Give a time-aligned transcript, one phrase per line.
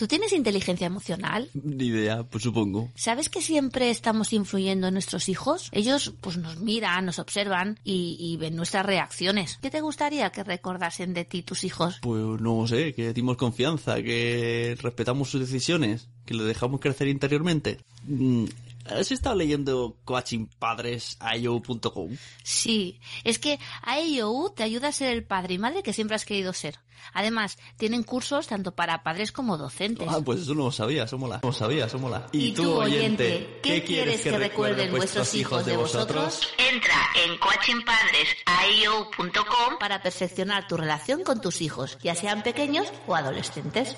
[0.00, 1.50] ¿Tú tienes inteligencia emocional?
[1.52, 2.88] Ni idea, pues supongo.
[2.94, 5.68] ¿Sabes que siempre estamos influyendo en nuestros hijos?
[5.72, 9.58] Ellos pues nos miran, nos observan y, y ven nuestras reacciones.
[9.60, 11.98] ¿Qué te gustaría que recordasen de ti tus hijos?
[12.00, 17.80] Pues no sé, que dimos confianza, que respetamos sus decisiones, que le dejamos crecer interiormente.
[18.04, 18.46] Mm,
[18.86, 22.16] ¿Has estado leyendo coachingpadresayo.com?
[22.42, 26.24] Sí, es que AIOU te ayuda a ser el padre y madre que siempre has
[26.24, 26.78] querido ser.
[27.12, 30.08] Además, tienen cursos tanto para padres como docentes.
[30.10, 31.40] Ah, pues eso no lo sabía, eso mola.
[31.42, 32.26] No lo sabía, eso mola.
[32.32, 36.40] ¿Y tú, oyente, qué quieres que recuerden vuestros hijos de vosotros?
[36.58, 43.96] Entra en coachingpadresaio.com para perfeccionar tu relación con tus hijos, ya sean pequeños o adolescentes.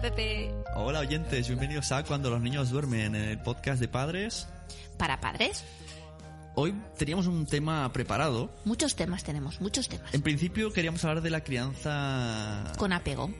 [0.00, 0.50] Hola Pepe.
[0.76, 4.48] Hola oyentes, bienvenidos a Cuando los niños duermen, en el podcast de padres.
[4.96, 5.62] ¿Para padres?
[6.54, 8.50] Hoy teníamos un tema preparado.
[8.64, 10.12] Muchos temas tenemos, muchos temas.
[10.14, 13.30] En principio queríamos hablar de la crianza Con apego.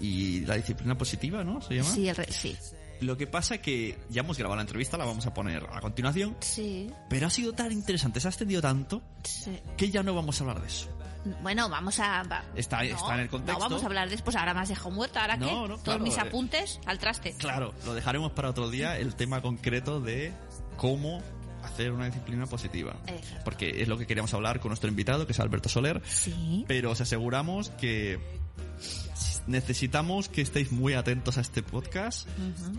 [0.00, 1.60] y la disciplina positiva, ¿no?
[1.60, 1.90] ¿Se llama?
[1.90, 2.56] Sí, el re- sí.
[3.00, 6.36] Lo que pasa que ya hemos grabado la entrevista, la vamos a poner a continuación.
[6.40, 9.58] Sí, Pero ha sido tan interesante, se ha extendido tanto, sí.
[9.76, 10.88] que ya no vamos a hablar de eso.
[11.42, 12.22] Bueno, vamos a...
[12.24, 13.58] va- Está- está en el contexto.
[13.62, 14.34] No, vamos a hablar después.
[14.36, 15.20] Ahora me has dejado muerta.
[15.20, 15.52] ¿Ahora No, qué?
[15.54, 16.20] no, Todos claro, mis eh.
[16.20, 17.34] apuntes al traste.
[17.34, 20.32] Claro, lo dejaremos para otro día, el tema concreto de
[20.76, 21.22] cómo
[21.62, 22.96] hacer una disciplina positiva.
[23.06, 23.42] Exacto.
[23.44, 26.02] Porque es lo que queríamos hablar con nuestro invitado, que es Alberto Soler.
[26.04, 26.64] Sí.
[26.66, 28.18] Pero os aseguramos que
[29.46, 32.28] necesitamos que estéis muy atentos a este podcast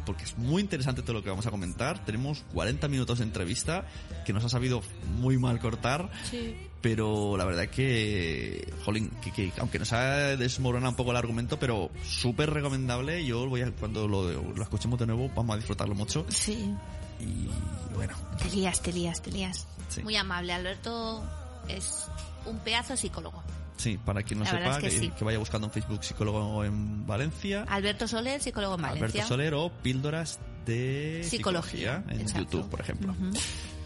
[0.05, 2.03] porque es muy interesante todo lo que vamos a comentar.
[2.05, 3.85] Tenemos 40 minutos de entrevista
[4.25, 4.81] que nos ha sabido
[5.17, 6.55] muy mal cortar, Sí.
[6.83, 11.57] Pero la verdad que, jolín, que, que aunque nos ha desmoronado un poco el argumento,
[11.57, 13.25] pero súper recomendable.
[13.25, 16.73] Yo voy a, cuando lo, lo escuchemos de nuevo vamos a disfrutarlo mucho Sí.
[17.21, 17.47] y
[17.95, 19.65] bueno, Te lías, te lías, te lías.
[19.87, 20.03] Sí.
[20.03, 20.51] Muy amable.
[20.51, 21.23] Alberto
[21.69, 22.07] es
[22.45, 23.41] un pedazo psicólogo.
[23.77, 25.09] sí, para quien no La sepa, es que que, sí.
[25.17, 27.63] que vaya buscando en Facebook psicólogo en Valencia.
[27.69, 29.05] Alberto Soler, psicólogo en Valencia.
[29.07, 32.57] Alberto Soler o píldoras de Psicología, psicología, en exacto.
[32.57, 33.13] YouTube, por ejemplo.
[33.13, 33.31] Ujú.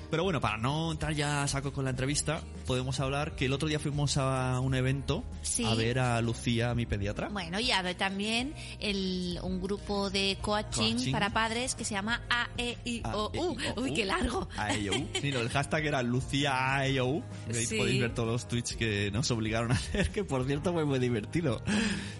[0.09, 3.53] Pero bueno, para no entrar ya a saco con la entrevista, podemos hablar que el
[3.53, 5.66] otro día fuimos a un evento Sí.
[5.66, 7.28] a ver a Lucía, mi pediatra.
[7.29, 11.12] Bueno, y ahora también el, un grupo de coaching, Coaching.
[11.12, 13.01] para padres que se llama AEIOU.
[13.03, 13.57] A-E-I-O-U.
[13.81, 14.47] Uy, qué largo.
[14.57, 15.07] AEIOU.
[15.22, 17.24] Sí, no, el hashtag era Lucía AEIOU.
[17.51, 17.78] Sí.
[17.78, 21.00] podéis ver todos los tweets que nos obligaron a hacer, que por cierto fue muy
[21.00, 21.62] divertido.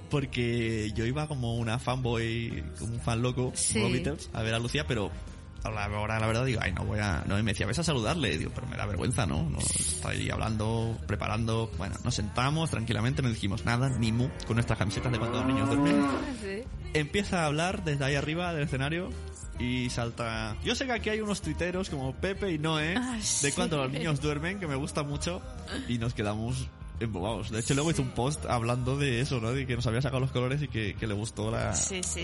[0.09, 3.80] Porque yo iba como una fanboy, como un fan loco, Sí.
[3.80, 5.12] Beatles, a ver a Lucía, pero
[5.63, 7.23] ahora, la verdad digo, ay, no voy a...
[7.28, 8.38] No, y me decía, ves a saludarle.
[8.38, 9.50] Digo, pero me da vergüenza, ¿no?
[9.50, 11.69] no está ahí hablando, preparando.
[11.78, 15.47] Bueno, nos sentamos tranquilamente, no dijimos nada, ni mu, con nuestras camisetas de cuando los
[15.47, 16.06] niños duermen
[16.94, 19.09] empieza a hablar desde ahí arriba del escenario
[19.59, 20.56] y salta.
[20.63, 23.51] Yo sé que aquí hay unos tuiteros como Pepe y Noé Ah, de sí.
[23.53, 25.41] cuando los niños duermen, que me gusta mucho,
[25.88, 26.68] y nos quedamos
[27.00, 27.52] embobados.
[27.52, 29.52] De hecho, luego hizo un post hablando de eso, ¿no?
[29.52, 31.74] De que nos había sacado los colores y que, que le gustó la,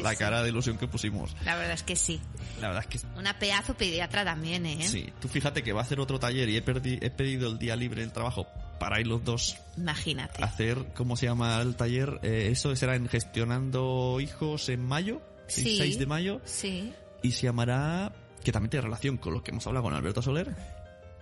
[0.01, 1.35] la cara de ilusión que pusimos.
[1.45, 2.19] La verdad es que sí.
[2.61, 4.88] La verdad es que Una pedazo pediatra también, ¿eh?
[4.88, 5.12] sí.
[5.22, 7.75] Tú fíjate que va a hacer otro taller y he, perdi- he pedido el día
[7.75, 8.47] libre del trabajo
[8.79, 10.44] para ir los dos Imagínate.
[10.44, 12.19] hacer, ¿cómo se llama el taller?
[12.23, 15.78] Eh, eso será en Gestionando Hijos en mayo, el Sí.
[15.78, 16.41] 6 de mayo.
[16.45, 16.94] Sí.
[17.22, 18.12] y se llamará,
[18.44, 20.53] que también tiene relación con lo que hemos hablado con Alberto Soler,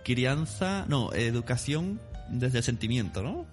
[0.04, 2.00] crianza, no, educación
[2.32, 3.46] desde el sentimiento, ¿no?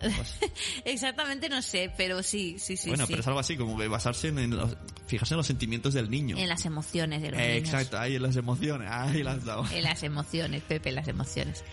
[0.00, 0.38] Pues,
[0.84, 2.88] Exactamente no sé, pero sí, sí, sí.
[2.88, 3.12] bueno, sí.
[3.12, 6.10] pero es algo así, como que basarse en, en los, fijarse en los sentimientos del
[6.10, 6.36] niño.
[6.36, 7.68] En las emociones de los Eh, niños.
[7.70, 9.64] exacto, ahí en las emociones, ahí las dado.
[9.72, 11.64] En las emociones, Pepe, en las emociones.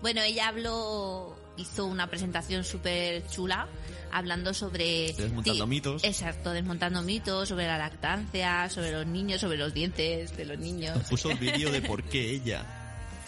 [0.00, 3.68] Bueno, ella habló, hizo una presentación súper chula
[4.12, 5.12] hablando sobre...
[5.12, 6.04] Desmontando mitos.
[6.04, 10.98] Exacto, desmontando mitos sobre la lactancia, sobre los niños, sobre los dientes de los niños.
[11.10, 12.64] Puso el vídeo de por qué ella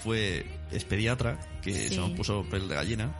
[0.03, 1.89] fue es pediatra, que Sí.
[1.91, 3.15] se nos puso pel de gallina.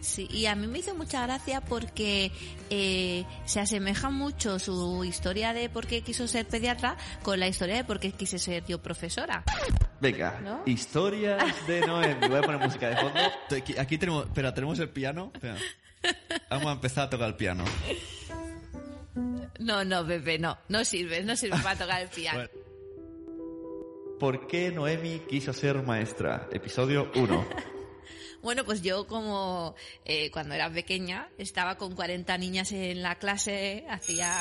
[0.00, 2.32] Sí, y a mí me hizo mucha gracia porque
[2.70, 7.76] eh, se asemeja mucho su historia de por qué quiso ser pediatra con la historia
[7.76, 9.44] de por qué quise ser yo profesora.
[10.00, 10.62] Venga, ¿No?
[10.64, 12.28] historias de Noemi.
[12.28, 13.20] Voy a poner música de fondo.
[13.78, 15.30] Aquí, tenemos, espera, tenemos el piano.
[15.34, 15.56] Espera.
[16.48, 17.64] Vamos a empezar a tocar el piano.
[19.58, 22.38] No, no, Pepe, no, no sirve, no sirve para tocar el piano.
[22.38, 22.69] Bueno.
[24.20, 26.46] ¿Por qué Noemi quiso ser maestra?
[26.52, 27.48] Episodio 1.
[28.42, 29.74] Bueno, pues yo como
[30.06, 34.32] eh, cuando era pequeña estaba con 40 niñas en la clase, hacía,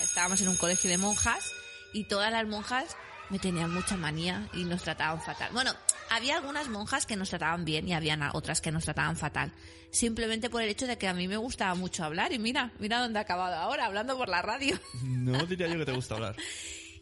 [0.00, 1.52] estábamos en un colegio de monjas
[1.92, 2.96] y todas las monjas
[3.30, 5.50] me tenían mucha manía y nos trataban fatal.
[5.52, 5.72] Bueno,
[6.08, 9.52] había algunas monjas que nos trataban bien y había otras que nos trataban fatal.
[9.90, 13.00] Simplemente por el hecho de que a mí me gustaba mucho hablar y mira, mira
[13.00, 14.78] dónde he acabado ahora, hablando por la radio.
[15.02, 16.36] No diría yo que te gusta hablar.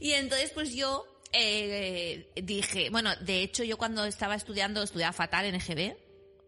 [0.01, 5.45] y entonces pues yo eh, dije, bueno, de hecho yo cuando estaba estudiando, estudiaba fatal
[5.47, 5.97] en EGB,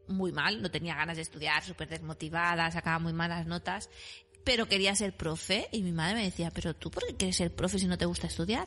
[0.09, 3.91] muy mal, no tenía ganas de estudiar, súper desmotivada, sacaba muy malas notas,
[4.45, 7.55] pero quería ser profe y mi madre me decía, pero tú por qué quieres ser
[7.55, 8.67] profe si no te gusta estudiar?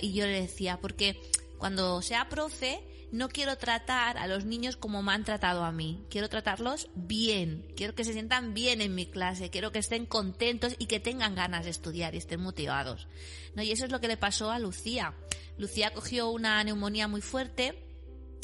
[0.00, 1.20] Y yo le decía, porque
[1.58, 2.80] cuando sea profe
[3.12, 7.66] no quiero tratar a los niños como me han tratado a mí, quiero tratarlos bien,
[7.76, 11.34] quiero que se sientan bien en mi clase, quiero que estén contentos y que tengan
[11.34, 13.06] ganas de estudiar y estén motivados.
[13.54, 13.62] ¿No?
[13.62, 15.14] Y eso es lo que le pasó a Lucía.
[15.58, 17.86] Lucía cogió una neumonía muy fuerte,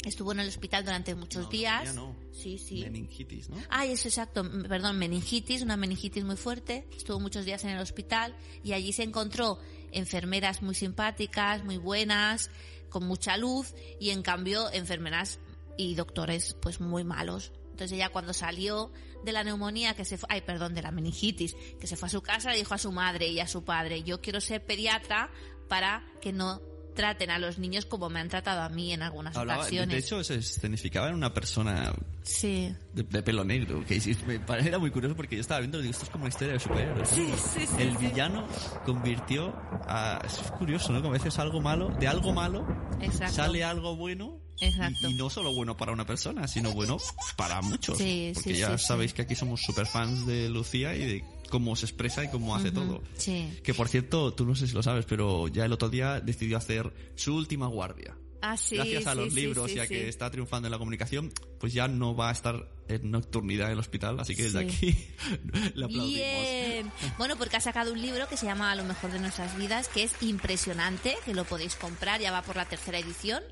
[0.05, 1.95] estuvo en el hospital durante muchos días.
[1.95, 2.15] No.
[2.31, 2.81] Sí, sí.
[2.81, 3.57] Meningitis, ¿no?
[3.69, 6.87] Ah, es exacto, perdón, meningitis, una meningitis muy fuerte.
[6.95, 9.59] Estuvo muchos días en el hospital y allí se encontró
[9.91, 12.51] enfermeras muy simpáticas, muy buenas,
[12.89, 15.39] con mucha luz y en cambio enfermeras
[15.77, 17.51] y doctores pues muy malos.
[17.71, 18.91] Entonces ella cuando salió
[19.23, 22.11] de la neumonía que se fue, ay perdón, de la meningitis, que se fue a
[22.11, 25.31] su casa le dijo a su madre y a su padre, yo quiero ser pediatra
[25.67, 26.61] para que no
[26.95, 29.89] traten a los niños como me han tratado a mí en algunas ocasiones.
[29.89, 31.93] De hecho, se escenificaba en una persona
[32.23, 32.73] sí.
[32.93, 36.05] de, pelo negro, que me era muy curioso porque yo estaba viendo y digo, esto
[36.05, 37.09] es como una historia de superhéroes.
[37.09, 38.47] Sí, sí, sí, El villano
[38.85, 39.55] convirtió
[39.87, 40.21] a...
[40.25, 41.01] Es curioso, ¿no?
[41.01, 42.65] Como a veces algo malo, de algo malo,
[43.29, 45.09] sale algo bueno Exacto.
[45.09, 46.97] Y, no solo bueno para una persona, sino bueno
[47.35, 47.97] para muchos.
[47.97, 51.85] Sí, porque ya sabéis que aquí somos super fans de Lucía y de cómo se
[51.85, 53.01] expresa y cómo hace todo.
[53.15, 53.59] Sí.
[53.63, 56.57] Que por cierto, tú no sé si lo sabes, pero ya el otro día decidió
[56.57, 58.15] hacer su última guardia.
[58.41, 61.73] Ah, sí, Gracias a los libros y a que está triunfando en la comunicación, pues
[61.73, 64.97] ya no va a estar en nocturnidad en el hospital, así que desde aquí
[65.75, 66.07] le aplaudimos.
[66.07, 66.91] Bien.
[67.17, 69.89] Bueno, porque ha sacado un libro que se llama A lo mejor de nuestras vidas,
[69.89, 73.43] que es impresionante, que lo podéis comprar, ya va por la tercera edición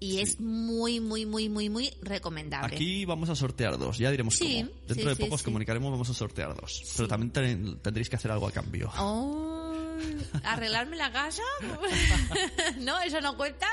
[0.00, 2.74] y es muy, muy, muy, muy, muy recomendable.
[2.74, 4.80] Aquí vamos a sortear dos, ya diremos sí, cómo.
[4.86, 6.82] Dentro de poco os comunicaremos, vamos a sortear dos.
[6.96, 8.90] Pero también tendréis que hacer algo a cambio.
[8.98, 9.96] Oh,
[10.44, 11.42] ¿Arreglarme la casa?
[12.78, 13.00] ¿No?
[13.00, 13.68] ¿Eso no cuenta?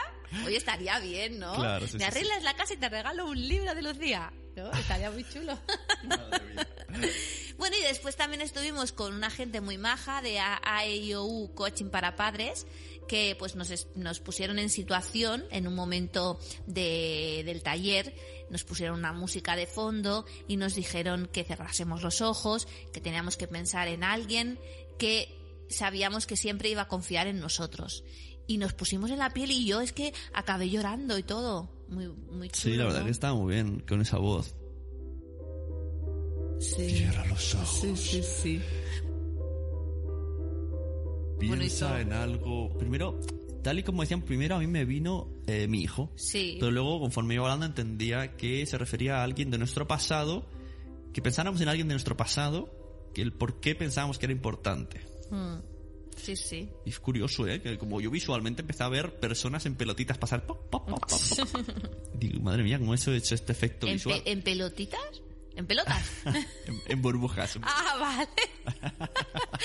[0.46, 1.54] Hoy estaría bien, ¿no?
[1.56, 4.32] Claro, Me arreglas la casa y te regalo un libro de Lucía.
[4.56, 4.72] ¿No?
[4.72, 5.58] Estaría muy chulo.
[7.58, 12.68] bueno, y después también estuvimos con una gente muy maja de AEIOU Coaching para Padres,
[13.08, 18.14] que pues nos, nos pusieron en situación en un momento de, del taller,
[18.50, 23.38] nos pusieron una música de fondo y nos dijeron que cerrásemos los ojos, que teníamos
[23.38, 24.60] que pensar en alguien
[24.98, 25.40] que
[25.70, 28.04] sabíamos que siempre iba a confiar en nosotros.
[28.46, 31.70] Y nos pusimos en la piel y yo es que acabé llorando y todo.
[31.88, 32.74] Muy, muy chulo.
[32.74, 34.56] Sí, la verdad que estaba muy bien con esa voz.
[36.60, 36.90] Sí.
[36.90, 37.80] Cierra los ojos.
[37.82, 38.62] Sí, sí, sí.
[41.48, 42.78] Piensa en algo.
[42.78, 43.20] Primero,
[43.64, 46.12] tal y como decían, primero a mí me vino eh, mi hijo.
[46.16, 46.58] Sí.
[46.60, 50.46] Pero luego, conforme iba hablando, entendía que se refería a alguien de nuestro pasado,
[51.14, 52.70] que pensáramos en alguien de nuestro pasado,
[53.14, 55.02] que el por qué pensábamos que era importante.
[55.30, 55.74] Mm.
[56.16, 56.70] Sí, sí.
[56.86, 57.62] Y es curioso, ¿eh?
[57.62, 60.46] Que como yo visualmente empecé a ver personas en pelotitas pasar.
[60.46, 61.00] Pop, pop, pop,
[62.14, 64.22] Digo, madre mía, ¿cómo eso ha hecho este efecto ¿En visual?
[64.26, 65.22] ¿En pelotitas?
[65.56, 66.04] ¿En pelotas?
[66.88, 67.60] en, burbujas.
[67.62, 69.00] Ah, vale.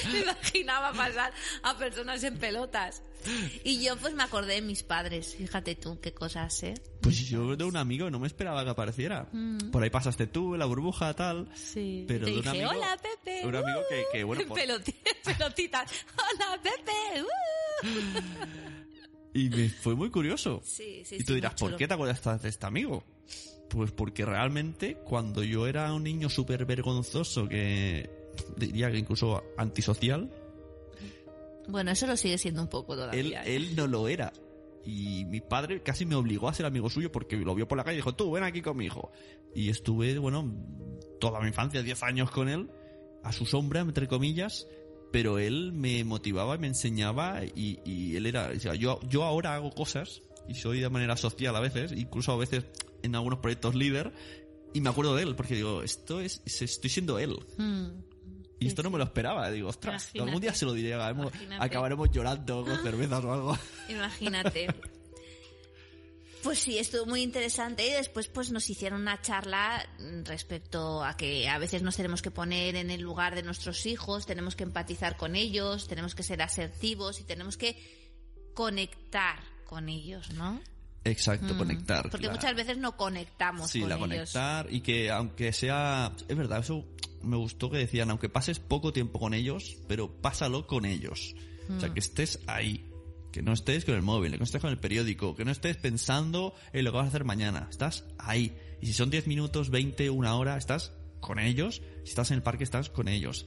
[0.13, 1.33] me imaginaba pasar
[1.63, 3.03] a personas en pelotas.
[3.65, 5.35] Y yo pues me acordé de mis padres.
[5.37, 6.75] Fíjate tú qué cosas, ¿eh?
[7.01, 9.27] Pues yo de un amigo no me esperaba que apareciera.
[9.73, 11.49] Por ahí pasaste tú, la burbuja, tal.
[11.55, 12.05] Sí.
[12.07, 13.47] Pero Te de un amigo, hola, Pepe.
[13.47, 14.95] Un amigo que, que bueno, En por- peloti-
[15.25, 15.91] pelotitas.
[16.17, 17.23] Hola, Pepe.
[17.23, 18.68] Uh.
[19.35, 20.61] Y me fue muy curioso.
[20.65, 23.05] Sí, sí, y sí, tú dirás, ¿por qué te acuerdas de este amigo?
[23.69, 28.09] Pues porque realmente cuando yo era un niño súper vergonzoso, que
[28.57, 30.31] diría que incluso antisocial,
[31.69, 33.45] Bueno, eso lo sigue siendo un poco él, todavía.
[33.45, 33.57] ¿eh?
[33.57, 34.33] él no lo era.
[34.85, 37.85] Y mi padre casi me obligó a ser amigo suyo porque lo vio por la
[37.85, 39.13] calle y dijo, tú ven aquí con mi hijo.
[39.55, 40.51] Y estuve, bueno,
[41.21, 42.71] toda mi infancia, 10 años con él,
[43.23, 44.67] a su sombra, entre comillas,
[45.13, 49.25] pero él me motivaba y me enseñaba y, y él era, o sea, yo, yo
[49.25, 52.65] ahora hago cosas y soy de manera social a veces, incluso a veces
[53.03, 54.13] en algunos proyectos líder,
[54.75, 57.37] y me acuerdo de él porque digo, esto es, es- estoy siendo él.
[57.57, 57.87] Mm.
[58.61, 60.29] Y esto no me lo esperaba, digo, ostras, Imagínate.
[60.29, 60.95] algún día se lo diré,
[61.61, 63.59] acabaremos llorando con cervezas o algo.
[63.89, 64.67] Imagínate.
[66.43, 71.17] Pues sí, estuvo muy interesante y después pues nos hicieron una charla mm, respecto a
[71.17, 74.63] que a veces nos tenemos que poner en el lugar de nuestros hijos, tenemos que
[74.65, 77.77] empatizar con ellos, tenemos que ser asertivos y tenemos que
[78.55, 80.61] conectar con ellos, ¿no?
[81.05, 82.11] Exacto, Mm, conectar.
[82.11, 84.09] Porque la- muchas veces no conectamos Sí, con la ellos.
[84.09, 86.13] conectar y que aunque sea...
[86.29, 86.85] Es verdad, eso
[87.23, 91.35] me gustó que decían, aunque pases poco tiempo con ellos, pero pásalo con ellos.
[91.69, 91.81] O Mm.
[91.81, 92.88] sea, que estés ahí.
[93.39, 95.77] Que no estés con el móvil, que no estés con el periódico, que no estés
[95.77, 97.69] pensando en lo que vas a hacer mañana.
[97.71, 98.57] Estás ahí.
[98.81, 101.81] Y si son 10 minutos, 20, una hora, estás con ellos.
[102.03, 103.47] Si estás en el parque, estás con ellos.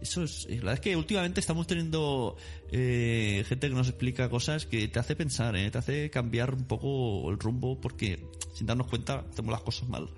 [0.00, 2.36] Eso es, la verdad es que últimamente estamos teniendo
[2.70, 5.68] eh, gente que nos explica cosas que te hace pensar, ¿eh?
[5.72, 10.08] te hace cambiar un poco el rumbo porque sin darnos cuenta hacemos las cosas mal.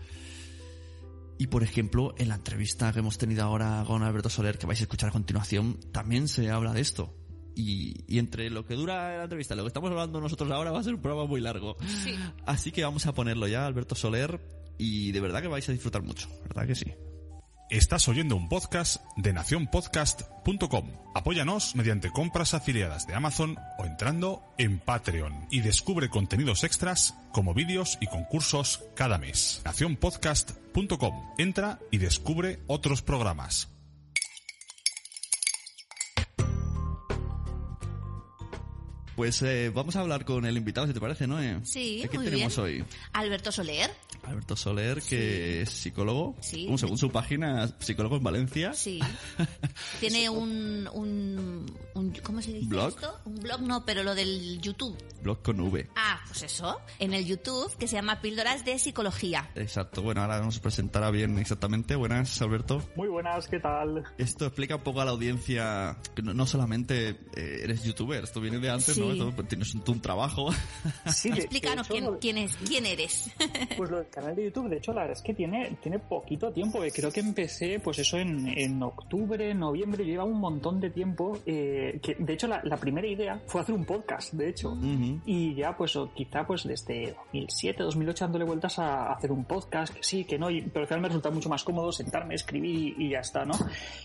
[1.38, 4.80] Y por ejemplo, en la entrevista que hemos tenido ahora con Alberto Soler, que vais
[4.80, 7.23] a escuchar a continuación, también se habla de esto.
[7.56, 10.72] Y, y, entre lo que dura la entrevista y lo que estamos hablando nosotros ahora
[10.72, 11.76] va a ser un programa muy largo.
[12.02, 12.14] Sí.
[12.46, 14.40] Así que vamos a ponerlo ya, Alberto Soler,
[14.76, 16.92] y de verdad que vais a disfrutar mucho, ¿verdad que sí?
[17.70, 20.92] Estás oyendo un podcast de nacionpodcast.com.
[21.14, 27.54] Apóyanos mediante compras afiliadas de Amazon o entrando en Patreon y descubre contenidos extras como
[27.54, 29.62] vídeos y concursos cada mes.
[29.64, 31.32] nacionpodcast.com.
[31.38, 33.73] Entra y descubre otros programas.
[39.16, 41.40] Pues eh, vamos a hablar con el invitado, si te parece, ¿no?
[41.40, 41.60] Eh?
[41.62, 42.82] Sí, ¿Qué muy tenemos bien.
[42.82, 42.84] hoy?
[43.12, 43.90] Alberto Soler.
[44.26, 46.36] Alberto Soler, que es psicólogo.
[46.40, 46.68] Sí.
[46.76, 48.72] Según su página, psicólogo en Valencia.
[48.72, 49.00] Sí.
[50.00, 52.88] Tiene un, un, un- ¿Cómo se dice ¿Blog?
[52.90, 53.20] esto?
[53.24, 54.96] Un blog no, pero lo del YouTube.
[55.22, 55.88] Blog con V.
[55.96, 56.80] Ah, pues eso.
[56.98, 59.50] En el YouTube, que se llama Píldoras de Psicología.
[59.54, 60.02] Exacto.
[60.02, 61.94] Bueno, ahora nos presentará bien exactamente.
[61.96, 62.82] Buenas, Alberto.
[62.96, 64.04] Muy buenas, ¿qué tal?
[64.18, 68.40] Esto explica un poco a la audiencia que no, no solamente eh, eres youtuber, esto
[68.40, 69.12] viene de antes, ¿no?
[69.12, 70.50] Esto, pues, tienes un, un trabajo.
[71.06, 73.30] Sí, Explícanos hecho, quién, es, quién eres.
[73.76, 76.80] Pues lo canal de YouTube, de hecho, la verdad es que tiene, tiene poquito tiempo.
[76.80, 80.04] que Creo que empecé, pues eso, en, en octubre, noviembre.
[80.04, 81.38] Yo llevaba un montón de tiempo.
[81.46, 84.70] eh, que De hecho, la, la primera idea fue hacer un podcast, de hecho.
[84.72, 85.20] Ujú.
[85.26, 89.94] Y ya, pues o quizá pues desde 2007, 2008 dándole vueltas a hacer un podcast,
[89.94, 92.94] que sí, que no, y- pero al final me resulta mucho más cómodo sentarme, escribir
[92.98, 93.54] y, y ya está, ¿no?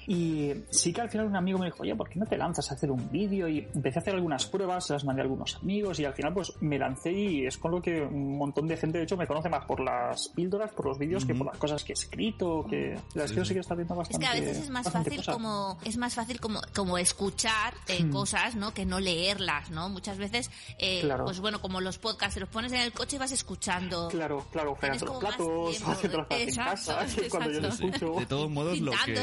[0.07, 2.71] Y sí que al final un amigo me dijo, oye, ¿por qué no te lanzas
[2.71, 3.47] a hacer un vídeo?
[3.47, 6.33] Y empecé a hacer algunas pruebas, se las mandé a algunos amigos y al final
[6.33, 9.27] pues me lancé y es con lo que un montón de gente de hecho me
[9.27, 12.65] conoce más por las píldoras, por los vídeos que por las cosas que he escrito,
[12.69, 14.25] que la verdad es que yo sí que está viendo Es bastante.
[14.25, 15.31] que a veces es más fácil cosa.
[15.33, 18.11] como es más fácil como como escuchar eh, Hmm.
[18.11, 18.73] cosas, ¿no?
[18.73, 19.89] Que no leerlas, ¿no?
[19.89, 21.25] Muchas veces, eh, Claro.
[21.25, 24.07] pues bueno, como los podcasts, te los pones en el coche y vas escuchando.
[24.09, 25.91] Claro, claro, fregando los platos, tiempo.
[25.91, 28.13] haciendo las cosas en Exacto, casa, que cuando yo lo escucho.
[28.19, 29.13] De todos modos, lo que,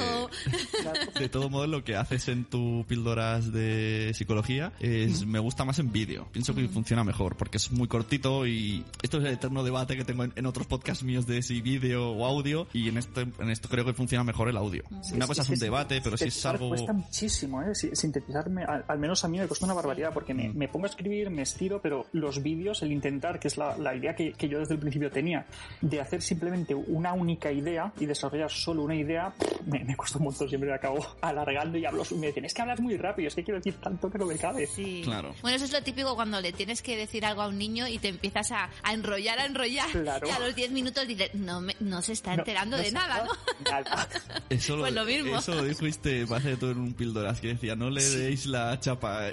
[1.18, 5.78] de todos modos, lo que haces en tu píldoras de psicología es me gusta más
[5.78, 6.26] en vídeo.
[6.32, 10.04] Pienso que funciona mejor porque es muy cortito y esto es el eterno debate que
[10.04, 13.50] tengo en, en otros podcasts míos de si vídeo o audio y en esto, en
[13.50, 14.82] esto creo que funciona mejor el audio.
[15.14, 16.68] Una cosa es un debate, pero si es algo...
[16.68, 17.74] Cuesta muchísimo, ¿eh?
[17.74, 20.56] Si- Sintetizarme, al, al menos a mí me cuesta una barbaridad porque me, Mm.
[20.56, 23.94] me pongo a escribir, me estiro, pero los vídeos, el intentar, que es la, la
[23.94, 25.46] idea que, que yo desde el principio tenía,
[25.80, 29.32] de hacer simplemente una única idea y desarrollar solo una idea,
[29.66, 32.62] me, me cuesta un montón, siempre me acabo alargando y hablo, me dicen, es que
[32.62, 34.66] hablas muy rápido, es que quiero decir tanto que no me cabe.
[34.66, 35.00] Sí.
[35.04, 35.34] Claro.
[35.42, 37.98] Bueno, eso es lo típico cuando le tienes que decir algo a un niño y
[37.98, 39.90] te empiezas a, a enrollar, a enrollar.
[39.90, 40.26] Claro.
[40.28, 43.24] Y a los 10 minutos dices, no, me- no se está enterando no de nada,
[43.24, 43.70] ¿no?
[43.70, 44.08] Nada.
[44.50, 45.38] Eso Pues lo mismo.
[45.38, 49.26] Eso lo dijiste hace todo en un píldoras que decía, no le deis la chapa.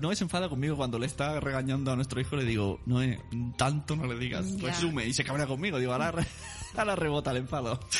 [0.00, 3.20] No se enfada conmigo cuando le está regañando a nuestro hijo, le digo, no, eh,
[3.56, 4.68] tanto no le digas, Ya.
[4.68, 6.12] resume, y se cabrea conmigo, digo, ahora,
[6.74, 7.78] re- ahora rebota el enfado.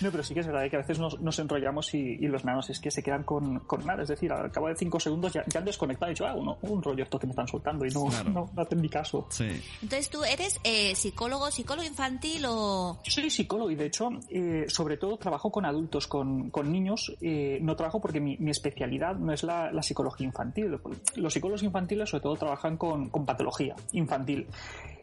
[0.00, 2.44] No, pero sí que es verdad que a veces nos, nos enrollamos y, y los
[2.44, 4.02] nanos es que se quedan con, con nada.
[4.02, 6.58] Es decir, al cabo de cinco segundos ya, ya han desconectado y dicho, ah, uno,
[6.62, 8.30] un rollo esto que me están soltando y no, Claro.
[8.30, 9.26] no, no hacen ni caso.
[9.30, 9.46] Sí.
[9.82, 12.98] Entonces tú eres eh, psicólogo, psicólogo infantil o...
[13.04, 17.14] Yo soy psicólogo y de hecho, eh, sobre todo trabajo con adultos, con, con niños.
[17.22, 20.76] eh, no trabajo porque mi, mi especialidad no es la, la psicología infantil.
[21.16, 24.46] Los psicólogos infantiles sobre todo trabajan con, con patología infantil.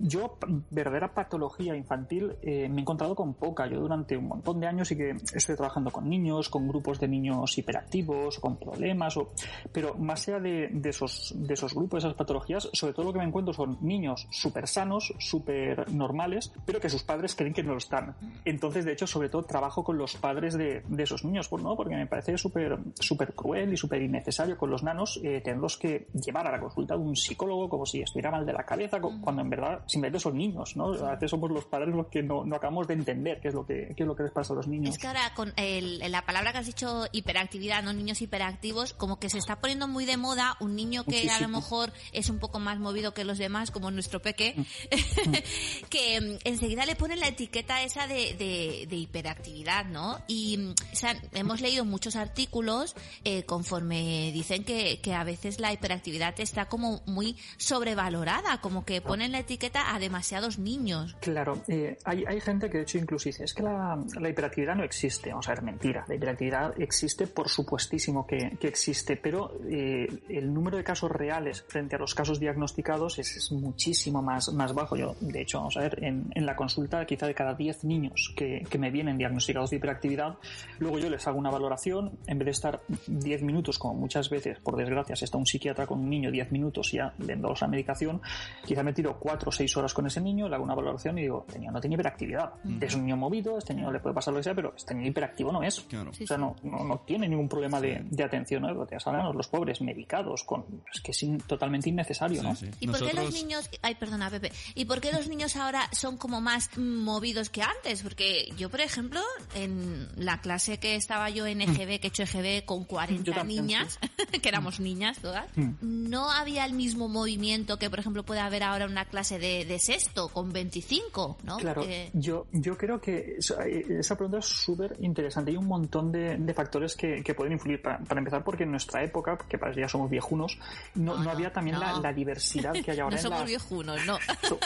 [0.03, 0.37] Yo,
[0.69, 3.67] verdadera patología infantil, eh, me he encontrado con poca.
[3.67, 7.07] Yo durante un montón de años sí que estoy trabajando con niños, con grupos de
[7.07, 9.31] niños hiperactivos, con problemas, o,
[9.71, 13.19] pero más allá de, de esos, de esos grupos, esas patologías, sobre todo lo que
[13.19, 17.71] me encuentro son niños súper sanos, súper normales, pero que sus padres creen que no
[17.73, 18.15] lo están.
[18.45, 21.75] Entonces, de hecho, sobre todo trabajo con los padres de, de esos niños, pues, ¿no?
[21.75, 26.07] porque me parece súper súper cruel y súper innecesario con los nanos eh, tenerlos que
[26.13, 29.19] llevar a la consulta de un psicólogo como si estuviera mal de la cabeza, cu-
[29.21, 30.93] cuando en verdad simplemente son niños, ¿no?
[31.05, 33.65] A veces somos los padres los que no, no acabamos de entender qué es lo
[33.65, 34.95] que, qué es lo que les pasa a los niños.
[34.95, 37.93] Es que ahora con el- la palabra que has dicho hiperactividad, ¿no?
[37.93, 41.49] Niños hiperactivos, como que se está poniendo muy de moda un niño que a lo
[41.49, 44.63] mejor es un poco más movido que los demás, como nuestro peque, Mm.
[45.89, 50.19] que mm, enseguida le ponen la etiqueta esa de, de- de hiperactividad, ¿no?
[50.27, 55.59] Y mm, o sea, hemos leído muchos artículos eh, conforme dicen que, que a veces
[55.59, 61.15] la hiperactividad está como muy sobrevalorada, como que ponen la etiqueta afecta a demasiados niños.
[61.19, 64.75] Claro, eh, hay, hay gente que de hecho incluso dice, es que la, la hiperactividad
[64.75, 65.29] no existe.
[65.29, 66.05] Vamos a ver, mentira.
[66.07, 71.63] La hiperactividad existe, por supuestísimo que, que existe, pero eh, el número de casos reales
[71.67, 74.95] frente a los casos diagnosticados es, es, muchísimo más, más bajo.
[74.95, 78.33] Yo, de hecho, vamos a ver, en, en la consulta quizá de cada 10 niños
[78.35, 80.35] que, que, me vienen diagnosticados de hiperactividad,
[80.79, 84.59] luego yo les hago una valoración, en vez de estar 10 minutos, como muchas veces,
[84.59, 88.21] por desgracia, si está un psiquiatra con un niño 10 minutos ya le la medicación,
[88.65, 91.23] quizá me tiro 4 o 6 horas con ese niño, le hago una valoración y
[91.23, 92.53] digo, este niño no tiene hiperactividad.
[92.63, 92.83] Mm.
[92.83, 95.07] Es un niño movido, este niño le puede pasar lo que sea, pero este niño
[95.07, 95.81] hiperactivo no es.
[95.81, 96.11] Claro.
[96.11, 98.75] o sea, no, no, no, tiene ningún problema de, de atención, ¿no?
[98.75, 102.55] Porque salen los pobres medicados, con, es que es in, totalmente innecesario, ¿no?
[102.79, 103.11] ¿Y Nosotros...
[103.11, 106.41] por qué los niños, ay, perdona, Pepe, ¿y por qué los niños ahora son como
[106.41, 108.03] más movidos que antes?
[108.03, 109.21] Porque yo, por ejemplo,
[109.55, 113.99] en la clase que estaba yo en EGB, que he hecho EGB con 40 niñas,
[114.41, 115.45] que éramos niñas todas,
[115.81, 119.79] no había el mismo movimiento que, por ejemplo, puede haber ahora una clase de, de
[119.79, 121.57] sexto con 25, ¿no?
[121.57, 122.09] Claro, Porque...
[122.13, 125.51] yo, yo creo que esa pregunta es súper interesante.
[125.51, 127.81] Hay un montón de, de factores que, que, pueden influir.
[127.81, 130.57] Para, para, empezar, porque en nuestra época, que para ya somos viejunos,
[130.95, 131.81] no, no, no había también no.
[131.81, 133.45] La, la, diversidad que hay ahora no en somos la...
[133.45, 134.17] viejunos, no.
[134.41, 134.59] So,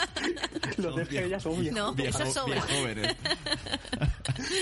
[0.82, 1.78] los de que ya somos viejos.
[1.78, 2.60] No, viejo, eso sobra.
[2.62, 3.16] jóvenes.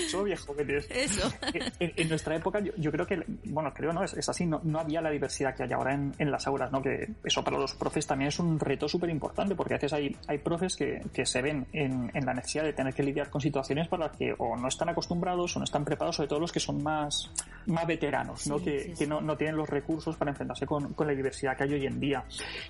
[0.09, 0.87] somos viejóvenes.
[0.89, 1.31] Eso.
[1.79, 4.61] En, en, nuestra época, yo, yo, creo que, bueno, creo no, es, es así, no,
[4.63, 6.81] no había la diversidad que hay ahora en, en las aulas, ¿no?
[6.81, 10.14] Que eso para los profes también es un reto súper importante, porque a veces hay,
[10.27, 13.41] hay profes que, que se ven en, en, la necesidad de tener que lidiar con
[13.41, 16.51] situaciones para las que o no están acostumbrados o no están preparados, sobre todo los
[16.51, 17.31] que son más,
[17.67, 18.57] más veteranos, sí, ¿no?
[18.57, 21.63] Que, sí, que no, no, tienen los recursos para enfrentarse con, con, la diversidad que
[21.63, 22.23] hay hoy en día.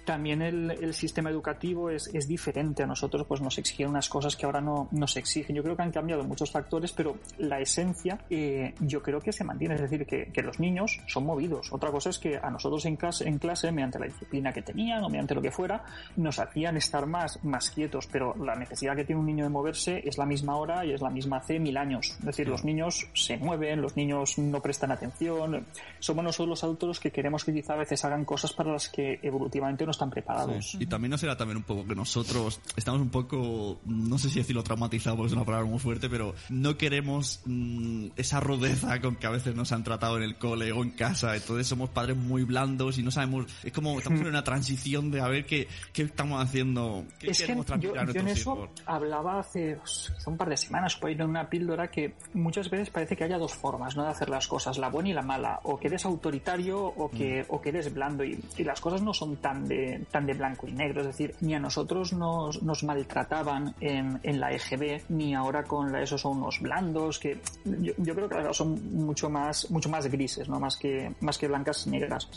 [0.03, 4.35] También el, el sistema educativo es, es, diferente a nosotros, pues nos exigen unas cosas
[4.35, 5.55] que ahora no nos exigen.
[5.55, 9.43] Yo creo que han cambiado muchos factores, pero la esencia eh, yo creo que se
[9.43, 11.71] mantiene, es decir, que, que, los niños son movidos.
[11.71, 15.03] Otra cosa es que a nosotros en clase, en clase, mediante la disciplina que tenían
[15.03, 15.83] o mediante lo que fuera,
[16.15, 20.01] nos hacían estar más, más quietos, pero la necesidad que tiene un niño de moverse
[20.05, 22.15] es la misma hora y es la misma hace mil años.
[22.19, 25.65] Es decir, los niños se mueven, los niños no prestan atención.
[25.99, 28.89] Somos nosotros los adultos los que queremos que quizá a veces hagan cosas para las
[28.89, 30.71] que evolutivamente no están preparados.
[30.71, 30.77] Sí.
[30.81, 34.39] Y también no será también un poco que nosotros estamos un poco, no sé si
[34.39, 39.15] decirlo traumatizado porque es una palabra muy fuerte, pero no queremos mmm, esa rudeza con
[39.15, 41.35] que a veces nos han tratado en el cole o en casa.
[41.35, 45.21] Entonces somos padres muy blandos y no sabemos, es como estamos en una transición de
[45.21, 48.69] a ver qué, qué estamos haciendo, es que yo, en eso hijos.
[48.85, 52.89] hablaba hace, hace, un par de semanas por ahí en una píldora que muchas veces
[52.89, 54.03] parece que haya dos formas ¿no?
[54.03, 57.43] de hacer las cosas, la buena y la mala, o que eres autoritario o que,
[57.43, 57.45] mm.
[57.49, 60.67] o que eres blando y, y, las cosas no son tan de, tan de blanco
[60.67, 65.35] y negro, es decir, ni a nosotros nos, nos maltrataban en, en la EGB, ni
[65.35, 69.69] ahora con la ESO son unos blandos, que yo, yo creo que son mucho más,
[69.71, 70.59] mucho más grises, ¿no?
[70.59, 72.29] más, que, más que blancas y negras.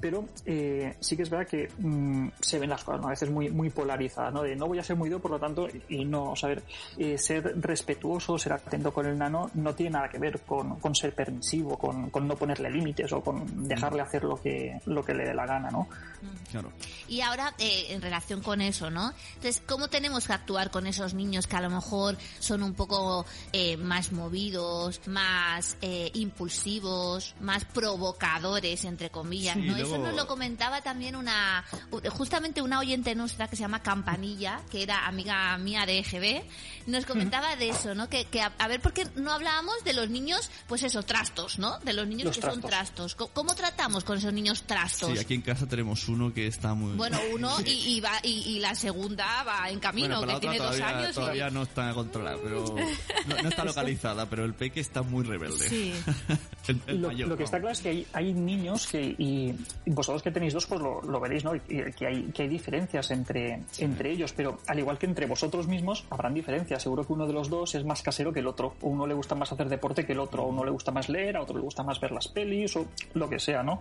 [0.00, 3.08] Pero eh, sí que es verdad que mmm, se ven las cosas ¿no?
[3.08, 4.42] a veces muy, muy polarizadas, ¿no?
[4.42, 6.62] de no voy a ser muy duro, por lo tanto, y no, saber
[6.98, 10.94] eh, ser respetuoso, ser atento con el nano, no tiene nada que ver con, con
[10.94, 15.14] ser permisivo, con, con, no ponerle límites o con dejarle hacer lo que, lo que
[15.14, 15.88] le dé la gana, ¿no?
[16.50, 16.72] Claro.
[17.08, 19.12] Y ahora, eh, en relación con eso, ¿no?
[19.34, 23.24] Entonces, ¿cómo tenemos que actuar con esos niños que a lo mejor son un poco
[23.52, 29.72] eh, más movidos, más eh, impulsivos, más provocadores, entre comillas, sí, ¿no?
[29.74, 29.94] Luego...
[29.94, 31.64] Eso nos lo comentaba también una,
[32.10, 33.82] justamente una oyente nuestra que se llama
[34.70, 36.42] Que era amiga mía de EGB,
[36.86, 38.08] nos comentaba de eso, ¿no?
[38.08, 41.58] Que, que a, a, ver, ¿por qué no hablábamos de los niños, pues eso, trastos,
[41.58, 41.78] ¿no?
[41.80, 42.62] De los niños los que trastos.
[42.62, 43.14] son trastos.
[43.14, 45.12] ¿Cómo, ¿Cómo, tratamos con esos niños trastos?
[45.12, 46.96] Sí, aquí en casa tenemos uno que está muy...
[46.96, 50.58] Bueno, uno y, y, va, y, y, la segunda va en camino, bueno, que tiene
[50.58, 51.14] todavía, dos años.
[51.14, 51.52] Todavía y...
[51.52, 52.64] no está controlada, pero
[53.26, 55.68] no, no, está localizada, pero el peque está muy rebelde.
[55.68, 55.94] Sí.
[56.68, 57.44] el, el lo, mayor, lo, que no.
[57.44, 59.54] está claro es que hay, hay niños que, y,
[59.86, 61.54] vosotros que tenéis dos, pues lo, lo veréis, ¿no?
[61.54, 61.60] Y,
[61.96, 63.84] que, hay, que hay diferencias entre, sí.
[63.84, 66.82] entre ellos, pero al igual que entre vosotros mismos, habrán diferencias.
[66.82, 68.74] Seguro que uno de los dos es más casero que el otro.
[68.80, 70.44] O uno le gusta más hacer deporte que el otro.
[70.44, 72.86] O uno le gusta más leer, a otro le gusta más ver las pelis, o
[73.14, 73.80] lo que sea, ¿no?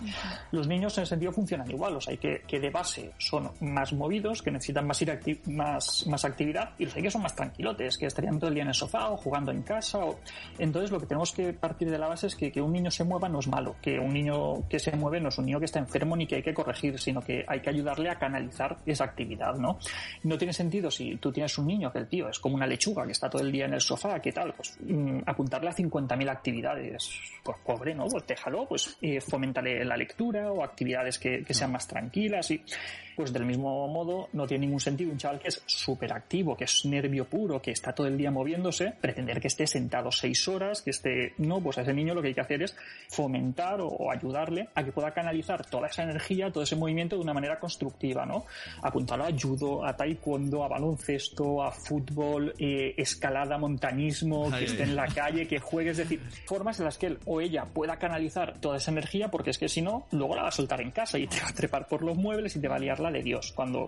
[0.52, 1.96] Los niños en ese sentido funcionan igual.
[1.96, 5.40] O sea, hay que, que de base son más movidos, que necesitan más, ir acti
[5.48, 8.64] más, más actividad, y los hay que son más tranquilotes, que estarían todo el día
[8.64, 10.00] en el sofá o jugando en casa.
[10.00, 10.20] O...
[10.58, 13.04] Entonces, lo que tenemos que partir de la base es que, que un niño se
[13.04, 15.66] mueva no es malo, que un niño que se mueve no es un niño que
[15.66, 19.06] está enfermo ni que hay que corregir, sino que hay que ayudarle a canalizar esa
[19.06, 19.80] actividad, ¿no?
[20.24, 23.06] No tiene sentido si tú tienes un niño que el tío es como una lechuga
[23.06, 24.54] que está todo el día en el sofá, ¿qué tal?
[24.54, 27.10] Pues mmm, apuntarle a 50.000 actividades,
[27.44, 28.06] pues pobre, ¿no?
[28.08, 32.62] Pues déjalo, pues eh, fomentale la lectura o actividades que, que sean más tranquilas y
[33.20, 36.64] pues del mismo modo no tiene ningún sentido un chaval que es súper activo, que
[36.64, 40.82] es nervio puro, que está todo el día moviéndose, pretender que esté sentado seis horas,
[40.82, 42.78] que esté, no, pues a ese niño lo que hay que hacer es
[43.10, 47.34] fomentar o, ayudarle a que pueda canalizar toda esa energía, todo ese movimiento de una
[47.34, 48.46] manera constructiva, ¿no?
[48.84, 54.96] Apuntarlo a judo, a taekwondo, a baloncesto, a fútbol, eh, escalada, montañismo, que esté en
[54.96, 58.58] la calle, que juegue, es decir, formas en las que él o ella pueda canalizar
[58.62, 61.20] toda esa energía, porque es que si no, luego la va a soltar en casa
[61.20, 63.24] y te va a trepar por los muebles y te va a liar la de
[63.24, 63.52] Dios.
[63.56, 63.88] Cuando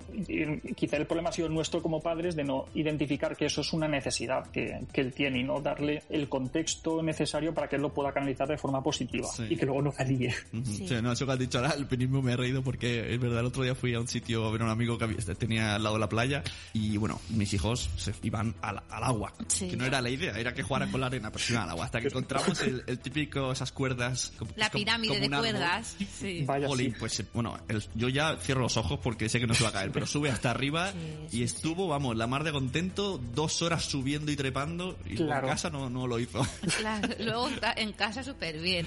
[0.75, 3.87] quizá el problema ha sido nuestro como padres de no identificar que eso es una
[3.87, 7.93] necesidad que, que él tiene y no darle el contexto necesario para que él lo
[7.93, 10.33] pueda canalizar de forma positiva y que luego no la líe.
[10.63, 10.87] Sí.
[11.01, 13.47] no, eso que has dicho ahora, el penismo me he reído porque es verdad, el
[13.47, 15.95] otro día fui a un sitio a ver a un amigo que tenía al lado
[15.95, 19.33] de la playa y bueno, mis hijos se iban al, agua.
[19.57, 21.71] Que no era la idea, era que jugaran con la arena, pero se iban al
[21.71, 21.85] agua.
[21.85, 24.33] Hasta que encontramos el, típico, esas cuerdas.
[24.55, 25.95] La pirámide de cuerdas.
[26.19, 26.43] Sí.
[26.45, 26.67] Vaya,
[26.99, 27.57] pues bueno,
[27.95, 30.29] yo ya cierro los ojos porque sé que no se va a caer, pero sube
[30.29, 30.91] hasta arriba
[31.31, 35.69] y estuvo, vamos, la mar de contento, dos horas subiendo y trepando y en casa
[35.69, 36.45] no, no lo hizo.
[36.77, 38.85] Claro, luego en casa súper bien.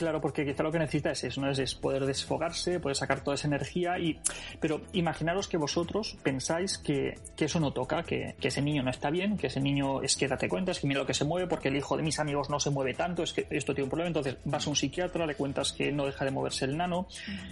[0.00, 1.50] Claro, porque quizá lo que necesita es eso, ¿no?
[1.50, 4.18] Es, poder desfogarse, poder sacar toda esa energía y...
[4.58, 9.36] Pero imaginaros que vosotros pensáis que, eso no toca, que, ese niño no está bien,
[9.36, 11.68] que ese niño es que date cuenta, es que mira lo que se mueve porque
[11.68, 14.08] el hijo de mis amigos no se mueve tanto, es que esto tiene un problema,
[14.08, 17.06] entonces vas a un psiquiatra, le cuentas que no deja de moverse el nano,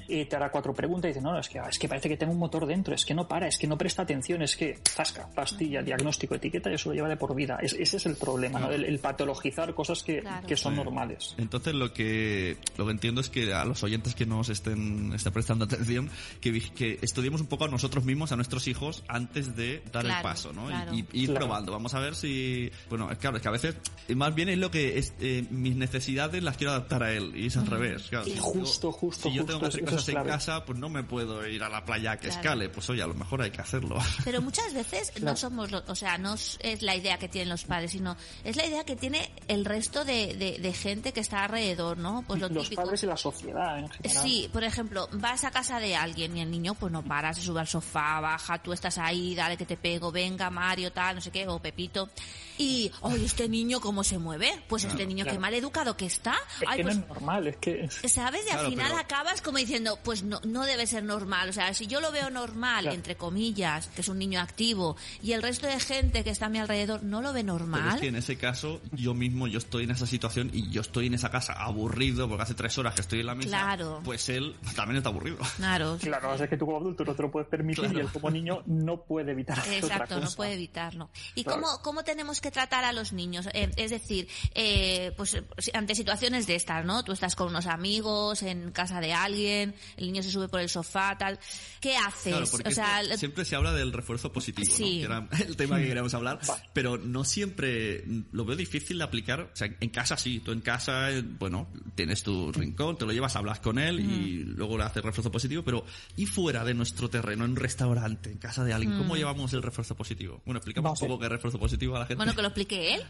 [0.09, 2.17] y te hará cuatro preguntas y dice, no, no, es que, es que parece que
[2.17, 4.79] tengo un motor dentro, es que no para, es que no presta atención, es que
[4.89, 7.59] zasca, pastilla, diagnóstico, etiqueta y eso lo lleva de por vida.
[7.61, 8.71] ese es el problema, ¿no?
[8.71, 11.35] El, patologizar cosas que, que son normales.
[11.37, 12.38] Entonces lo que
[12.77, 16.61] lo que entiendo es que a los oyentes que nos estén, estén prestando atención, que,
[16.71, 20.53] que estudiemos un poco a nosotros mismos, a nuestros hijos, antes de dar el paso,
[20.53, 20.69] ¿no?
[20.93, 21.73] Y, ir probando.
[21.73, 23.77] Vamos a ver si, bueno, es claro, es que a veces,
[24.15, 27.47] más bien es lo que es, eh, mis necesidades las quiero adaptar a él, y
[27.47, 28.11] es al revés.
[28.41, 31.63] justo, justo, Si yo tengo que hacer cosas en casa, pues no me puedo ir
[31.63, 33.99] a la playa que escale, pues oye, a lo mejor hay que hacerlo.
[34.25, 37.93] Pero muchas veces no somos, o sea, no es la idea que tienen los padres,
[37.93, 42.25] sino es la idea que tiene el resto de, de, gente que está alrededor, ¿no?
[42.29, 44.23] Pues lo los padres y la sociedad en general.
[44.23, 47.41] Sí, por ejemplo, vas a casa de alguien y el niño pues no para, se
[47.41, 51.21] sube al sofá, baja, tú estás ahí, dale que te pego, venga Mario, tal, no
[51.23, 52.11] sé qué, o Pepito.
[52.59, 56.35] Y, oye, este niño cómo se mueve, pues este niño qué mal educado que está.
[56.61, 57.89] Es que no es pues normal, es que...
[58.09, 58.45] ¿Sabes?
[58.47, 61.49] Y al final acabas como diciendo, pues no, no debe ser normal.
[61.49, 65.33] O sea, si yo lo veo normal, entre comillas, que es un niño activo, y
[65.33, 67.83] el resto de gente que está a mi alrededor no lo ve normal.
[67.83, 70.81] Pero es que en ese caso, yo mismo, yo estoy en esa situación y yo
[70.81, 74.01] estoy en esa casa aburrido porque hace tres horas que estoy en la mesa, claro.
[74.03, 75.37] pues él también está aburrido.
[75.59, 75.99] Claro.
[76.01, 78.63] Claro, es que tú como adulto no te lo puedes permitir y él como niño
[78.67, 81.11] no puede evitar Exacto, no puede evitarlo.
[81.35, 83.49] ¿Y cómo, cómo tenemos que tratar a los niños?
[83.53, 85.37] Eh, es decir, eh, pues
[85.75, 87.05] ante situaciones de estas, ¿no?
[87.05, 90.69] Tú estás con unos amigos, en casa de alguien, el niño se sube por el
[90.69, 91.39] sofá, tal.
[91.81, 92.55] ¿Qué haces?
[92.55, 96.41] o sea, siempre se habla del refuerzo positivo, que era el tema que queríamos hablar,
[96.73, 99.41] pero no siempre lo veo difícil de aplicar.
[99.41, 103.11] O sea, en casa sí, tú en casa, eh, bueno, tienes tu rincón, te lo
[103.11, 105.85] llevas, hablas con él y luego le haces refuerzo positivo, pero
[106.17, 109.65] ¿y fuera de nuestro terreno, en un restaurante, en casa de alguien, cómo llevamos el
[109.65, 110.41] refuerzo positivo?
[110.45, 112.19] Bueno, explicamos un poco qué es refuerzo positivo a la gente.
[112.19, 113.03] Bueno, que lo explique él.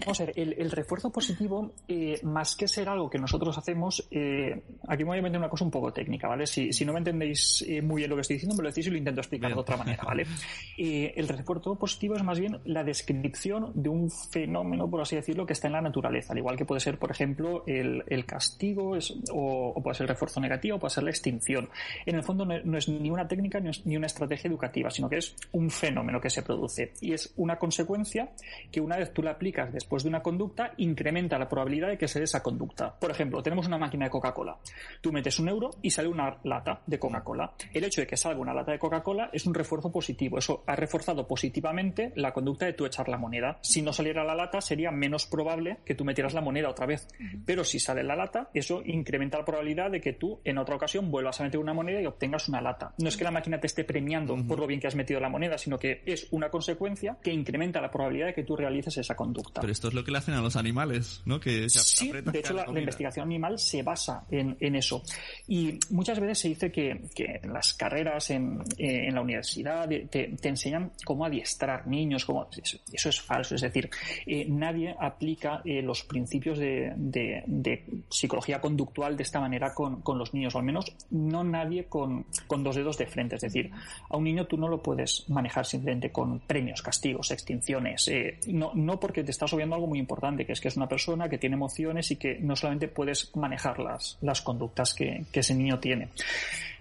[0.00, 4.62] vamos a ver, el, refuerzo positivo, eh, más que ser algo que nosotros hacemos, eh,
[4.88, 6.46] aquí me voy a meter una cosa un poco técnica, ¿vale?
[6.46, 8.86] Si, si no me entendéis eh, muy bien lo que estoy diciendo, me lo decís
[8.86, 10.26] y lo intento explicar de otra manera, ¿vale?
[10.78, 15.52] el refuerzo positivo es más bien la descripción de un fenómeno, por así decirlo, que
[15.52, 19.14] está en la naturaleza, al igual que puede ser, por ejemplo, el, el castigo es,
[19.32, 21.68] o, puede ser el refuerzo negativo o puede ser la extinción.
[22.06, 25.34] En el fondo no, es ni una técnica ni, una estrategia educativa, sino que es
[25.52, 28.30] un fenómeno que se produce y es una consecuencia
[28.70, 32.08] que una vez tú la aplicas después de una conducta incrementa la probabilidad de que
[32.08, 32.94] se dé esa conducta.
[32.98, 34.58] Por ejemplo, tenemos una máquina de Coca-Cola.
[35.00, 37.52] Tú metes un euro y sale una lata de Coca-Cola.
[37.72, 40.38] El hecho de que salga una lata de Coca-Cola es un refuerzo positivo.
[40.38, 43.58] Eso ha reforzado positivamente la conducta de tú echar la moneda.
[43.62, 47.08] Si no saliera la lata, sería menos probable que tú metieras la moneda otra vez.
[47.44, 51.10] Pero si sale la lata, eso incrementa la probabilidad de que tú en otra ocasión
[51.10, 52.92] vuelvas a meter una moneda y obtengas una lata.
[52.98, 55.30] No es que la máquina te esté premiando por lo bien que has metido la
[55.30, 59.16] moneda, sino que es una consecuencia que incrementa la probabilidad de que tú realices esa
[59.16, 59.62] conducta.
[59.62, 61.40] Pero esto es lo que le hacen a los animales, ¿no?
[61.40, 65.02] Que sí, de hecho la, investigación animal se basa en, eso.
[65.46, 70.92] Y muchas veces se dice que, en las carreras en, en la universidad te, enseñan
[71.06, 73.54] cómo adiestrar niños, cómo, eso, es falso.
[73.54, 73.88] Es decir,
[74.26, 77.77] eh, nadie aplica eh, los principios de, de
[78.08, 82.76] psicología conductual de esta manera con, los niños, o al menos no nadie con, dos
[82.76, 83.36] dedos de frente.
[83.36, 83.70] Es decir,
[84.08, 88.08] a un niño tú no lo puedes manejar simplemente con premios, castigos, extinciones.
[88.08, 90.88] Eh, no, no porque te estás obviando algo muy importante, que es que es una
[90.88, 95.40] persona que tiene emociones y que no solamente puedes manejar las, las conductas que, que
[95.40, 96.08] ese niño tiene.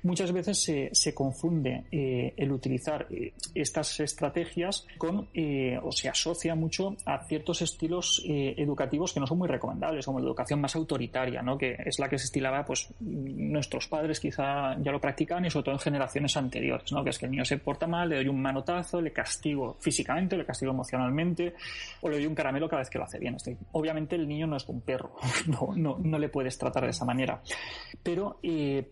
[0.07, 6.55] Muchas veces se, confunde eh, el utilizar eh, estas estrategias con eh, o se asocia
[6.55, 11.41] mucho a ciertos estilos educativos que no son muy recomendables, como la educación más autoritaria,
[11.41, 11.57] ¿no?
[11.57, 15.65] que es la que se estilaba, pues nuestros padres quizá ya lo practican y sobre
[15.65, 17.03] todo en generaciones anteriores, ¿no?
[17.03, 20.37] que es que el niño se porta mal, le doy un manotazo, le castigo físicamente,
[20.37, 21.53] le castigo emocionalmente
[22.01, 23.35] o le doy un caramelo cada vez que lo hace bien.
[23.73, 25.15] obviamente el niño no es un perro,
[25.47, 27.41] no, no, no le puedes tratar de esa manera,
[28.01, 28.39] pero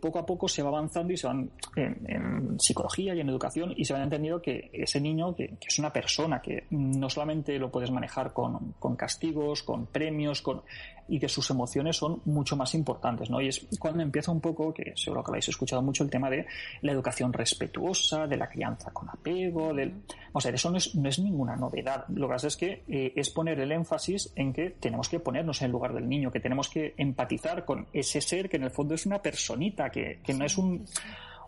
[0.01, 3.85] poco a poco se va avanzando y se van en, psicología y en educación y
[3.85, 7.91] se va entendido que ese niño que, es una persona que no solamente lo puedes
[7.91, 10.61] manejar con, con castigos, con premios, con
[11.07, 13.41] y que sus emociones son mucho más importantes, ¿no?
[13.41, 16.45] Y es cuando empieza un poco, que seguro que habéis escuchado mucho, el tema de
[16.81, 19.93] la educación respetuosa, de la crianza con apego, del...
[20.33, 22.05] O sea, eso no es, no es ninguna novedad.
[22.09, 25.61] Lo que pasa es que eh, es poner el énfasis en que tenemos que ponernos
[25.61, 28.71] en el lugar del niño, que tenemos que empatizar con ese ser que en el
[28.71, 30.85] fondo es una personita, que, que no es un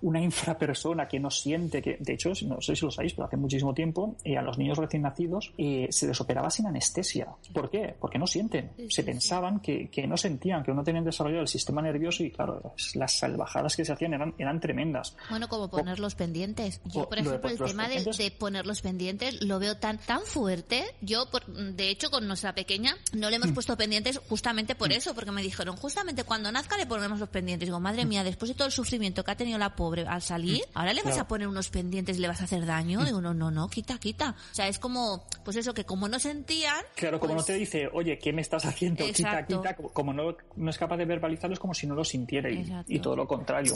[0.01, 3.37] una infrapersona que no siente, que de hecho, no sé si lo sabéis, pero hace
[3.37, 7.27] muchísimo tiempo eh, a los niños recién nacidos eh, se les operaba sin anestesia.
[7.53, 7.95] ¿Por qué?
[7.99, 8.71] Porque no sienten.
[8.89, 12.73] se pensaban que, que, no sentían, que no tenían desarrollado el sistema nervioso y claro,
[12.95, 15.15] las salvajadas que se hacían eran, eran tremendas.
[15.29, 16.81] Bueno, como poner los pendientes.
[16.85, 20.83] Yo, por ejemplo, el tema de, de, poner los pendientes lo veo tan, tan fuerte.
[21.01, 23.53] Yo, por, de hecho, con nuestra pequeña no le hemos mm.
[23.53, 24.93] puesto pendientes justamente por mm.
[24.93, 27.67] eso, porque me dijeron, justamente cuando nazca le ponemos los pendientes.
[27.67, 28.09] Digo, madre mm.
[28.09, 30.77] mía, después de todo el sufrimiento que ha tenido la pobre al salir, mm.
[30.77, 33.01] ahora le vas a poner unos pendientes y le vas a hacer daño.
[33.01, 33.05] Mm.
[33.05, 34.35] Digo, no, no, no, quita, quita.
[34.51, 36.83] O sea, es como, pues eso, que como no sentían.
[36.95, 39.05] Claro, como no pues te dice, oye, ¿qué me estás haciendo?
[39.05, 39.75] Quita, quita.
[39.75, 43.15] Como no, no es capaz de verbalizarlo, es como si no lo sintiera y, todo
[43.15, 43.73] lo contrario.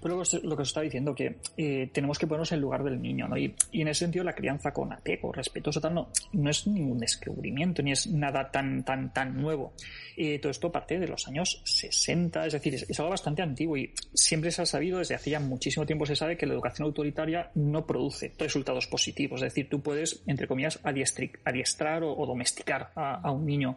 [0.00, 3.28] Pero lo, que se está diciendo, que eh, tenemos que ponernos en lugar del niño,
[3.28, 3.36] ¿no?
[3.36, 7.82] Y, en ese sentido, la crianza con apego, respetuoso, tal, no, no es ningún descubrimiento,
[7.82, 9.72] ni es nada tan, tan, tan nuevo.
[10.16, 13.76] Eh, todo esto parte de los años 60, es decir, es, es algo bastante antiguo
[13.76, 17.50] y siempre se ha sabido desde hacía muchísimo tiempo se sabe que la educación autoritaria
[17.54, 19.42] no produce resultados positivos.
[19.42, 23.76] Es decir, tú puedes, entre comillas, adiestrar o, domesticar a, un niño,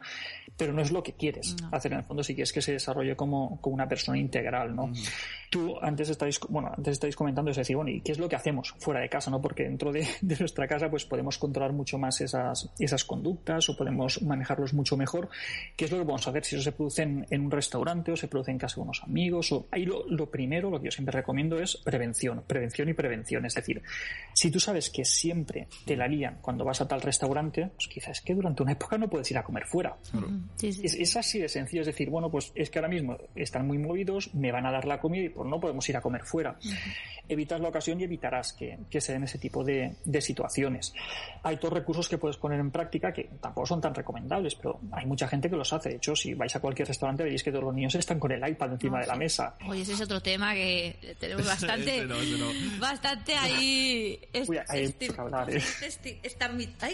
[0.57, 3.15] pero no es lo que quieres hacer en el fondo si quieres que se desarrolle
[3.15, 4.91] como, como una persona integral, ¿no?
[5.49, 8.35] Tú antes estáis, bueno, antes estáis comentando, es decir, bueno, ¿y qué es lo que
[8.35, 9.41] hacemos fuera de casa, no?
[9.41, 10.05] Porque dentro de,
[10.39, 15.29] nuestra casa, pues podemos controlar mucho más esas, esas conductas o podemos manejarlos mucho mejor.
[15.75, 16.45] ¿Qué es lo que vamos a hacer?
[16.45, 19.51] Si eso se produce en, un restaurante o se produce en casa de unos amigos
[19.51, 23.45] o ahí lo, lo primero, lo que yo siempre recomiendo es prevención, prevención y prevención.
[23.45, 23.81] Es decir,
[24.33, 28.17] si tú sabes que siempre te la lían cuando vas a tal restaurante, pues quizás
[28.17, 29.95] es que durante una época no puedes ir a comer fuera.
[30.61, 31.81] Es, así de sencillo.
[31.81, 34.85] Es decir, bueno, pues es que ahora mismo están muy movidos, me van a dar
[34.85, 36.57] la comida y pues no podemos ir a comer fuera
[37.29, 40.93] evitas la ocasión y evitarás que, se den ese tipo de, situaciones.
[41.43, 45.05] Hay dos recursos que puedes poner en práctica que tampoco son tan recomendables, pero hay
[45.05, 45.89] mucha gente que los hace.
[45.89, 48.47] De hecho, si vais a cualquier restaurante veréis que todos los niños están con el
[48.47, 49.55] iPad encima de la mesa.
[49.67, 52.07] Oye, ese es otro tema que tenemos bastante,
[52.79, 54.19] bastante ahí.
[54.69, 55.63] hay que hablar, ¿eh?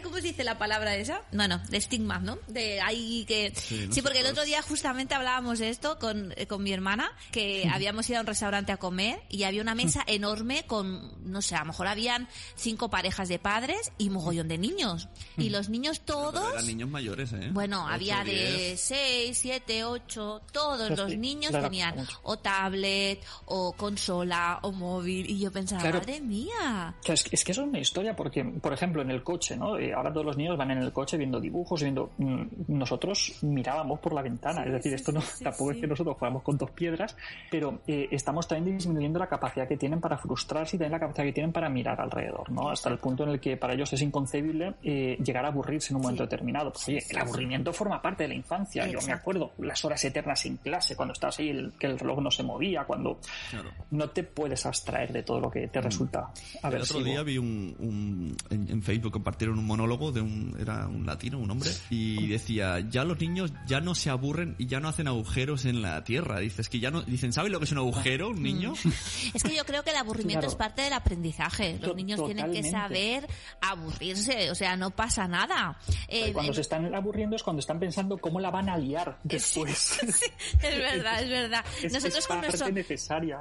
[0.03, 1.21] ¿Cómo se dice la palabra esa?
[1.32, 2.39] No, no, de estigma, ¿no?
[2.47, 3.53] De ahí que...
[3.56, 8.10] Sí, porque el otro día justamente hablábamos de esto con, con mi hermana, que habíamos
[8.10, 11.56] ido a un restaurante a comer y había una mesa enorme enorme con, no sé,
[11.56, 15.10] a lo mejor habían cinco parejas de padres y mogollón de niños.
[15.38, 16.53] Y los niños todos...
[16.53, 17.49] eran niños mayores, ¿eh?
[17.51, 24.72] Bueno, había de seis, siete, ocho, todos los niños tenían o tablet, o consola, o
[24.72, 25.30] móvil.
[25.30, 26.96] Y yo pensaba, madre mía.
[27.06, 29.78] Es, que eso es una historia porque, por ejemplo, en el coche, ¿no?
[29.78, 32.12] Eh, ahora todos los niños van en el coche viendo dibujos, viendo...
[32.17, 34.63] Mm, nosotros mirábamos por la ventana.
[34.65, 37.15] es decir, esto no tampoco es que nosotros jugamos con dos piedras,
[37.50, 41.26] pero eh, estamos también disminuyendo la capacidad que tienen para frustrarse y tener la capacidad
[41.26, 42.69] que tienen para mirar alrededor, ¿no?
[42.69, 45.98] Hasta el punto en el que para ellos es inconcebible eh, llegar a aburrirse en
[45.98, 46.72] un momento determinado.
[46.72, 48.88] Pues, oye, el aburrimiento forma parte de la infancia.
[48.88, 52.19] Yo me acuerdo las horas eternas en clase, cuando estabas ahí, el, que el reloj
[52.19, 53.19] no se movía, cuando
[53.91, 55.83] no te puedes abstraer de todo lo que te mm.
[55.83, 56.31] resulta
[56.63, 61.39] El otro día vi un, en, Facebook compartieron un monólogo de un era un latino,
[61.39, 65.07] un hombre, y decía ya los niños ya no se aburren y ya no hacen
[65.07, 66.39] agujeros en la tierra.
[66.39, 68.73] Dices que ya no dicen, ¿sabes lo que es un agujero, un niño?
[69.33, 71.79] es que yo creo que la aburrimiento es parte del aprendizaje.
[71.81, 73.27] Los niños tienen que saber
[73.62, 75.77] aburrirse, o sea, no pasa nada.
[76.07, 79.99] Eh, cuando se están aburriendo es cuando están pensando cómo la van a liar después.
[80.62, 81.65] es verdad, es verdad.
[81.91, 82.67] Nosotros con nuestro,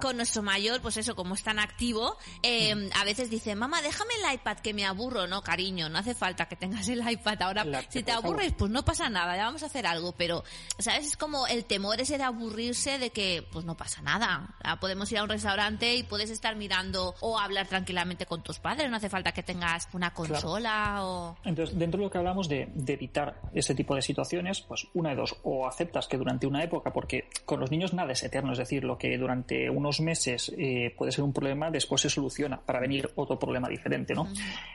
[0.00, 4.14] con nuestro mayor, pues eso, como es tan activo, eh, a veces dice, mamá, déjame
[4.14, 5.26] el iPad que me aburro.
[5.26, 7.42] No, cariño, no hace falta que tengas el iPad.
[7.42, 10.12] Ahora, si te aburres, pues no pasa nada, ya vamos a hacer algo.
[10.12, 10.44] Pero,
[10.78, 11.06] ¿sabes?
[11.06, 14.54] Es como el temor ese de aburrirse de que, pues no pasa nada.
[14.80, 18.90] Podemos ir a un restaurante y puedes estar mirando o hablar tranquilamente con tus padres.
[18.90, 21.36] No hace falta que tengas una consola o...
[21.44, 25.16] Entonces, dentro de lo que hablamos de, evitar ese tipo de situaciones, pues una de
[25.16, 28.58] dos, o aceptas que durante una época, porque con los niños nada es eterno, es
[28.58, 32.60] decir, lo que durante unos meses veces eh, puede ser un problema, después se soluciona
[32.60, 34.28] para venir otro problema diferente, ¿no?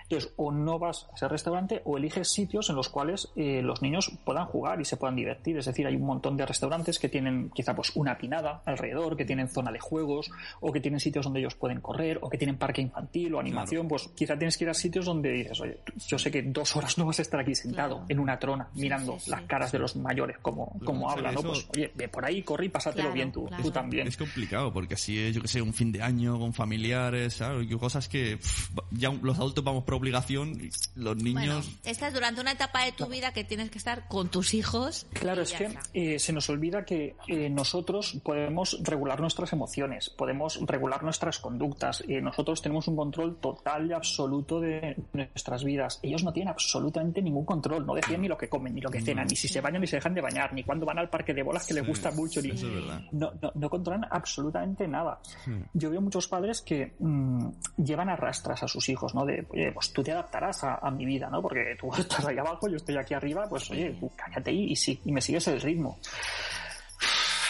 [0.04, 3.82] Entonces, o no vas a ese restaurante o eliges sitios en los cuales eh, los
[3.82, 5.58] niños puedan jugar y se puedan divertir.
[5.58, 9.26] Es decir, hay un montón de restaurantes que tienen quizá pues una pinada alrededor, que
[9.26, 12.58] tienen zona de juegos o que tienen sitios donde ellos pueden correr o que tienen
[12.58, 13.88] parque infantil o animación.
[13.88, 16.98] Pues quizá tienes que ir a sitios donde dices, oye, yo sé que dos horas
[16.98, 20.38] no vas a estar aquí sentado en una trona mirando las caras de los mayores
[20.40, 21.42] como, como hablan, ¿no?
[21.42, 24.08] Pues oye, ve por ahí, corre y pásatelo bien tú, tú también.
[24.08, 27.68] Es complicado porque así es, yo que sé, un fin de año con familiares, ¿sabes?
[27.78, 28.40] cosas que
[28.92, 31.66] ya los adultos vamos por obligación, y los niños...
[31.66, 35.06] Bueno, estás durante una etapa de tu vida que tienes que estar con tus hijos.
[35.14, 40.60] Claro, es que eh, se nos olvida que eh, nosotros podemos regular nuestras emociones, podemos
[40.66, 46.00] regular nuestras conductas, eh, nosotros tenemos un control total y absoluto de nuestras vidas.
[46.02, 49.02] Ellos no tienen absolutamente ningún control, no deciden ni lo que comen, ni lo que
[49.02, 51.34] cenan, ni si se bañan ni se dejan de bañar, ni cuando van al parque
[51.34, 52.52] de bolas que les gusta mucho, ni...
[53.12, 55.20] No, no, no, controlan absolutamente nada.
[55.74, 59.26] Yo veo muchos padres que mm, llevan a rastras a sus hijos, ¿no?
[59.26, 61.42] De, oye, pues tú te adaptarás a, mi vida, ¿no?
[61.42, 65.12] Porque tú estás ahí abajo, yo estoy aquí arriba, pues oye, cállate y, sí, y
[65.12, 66.00] me sigues el ritmo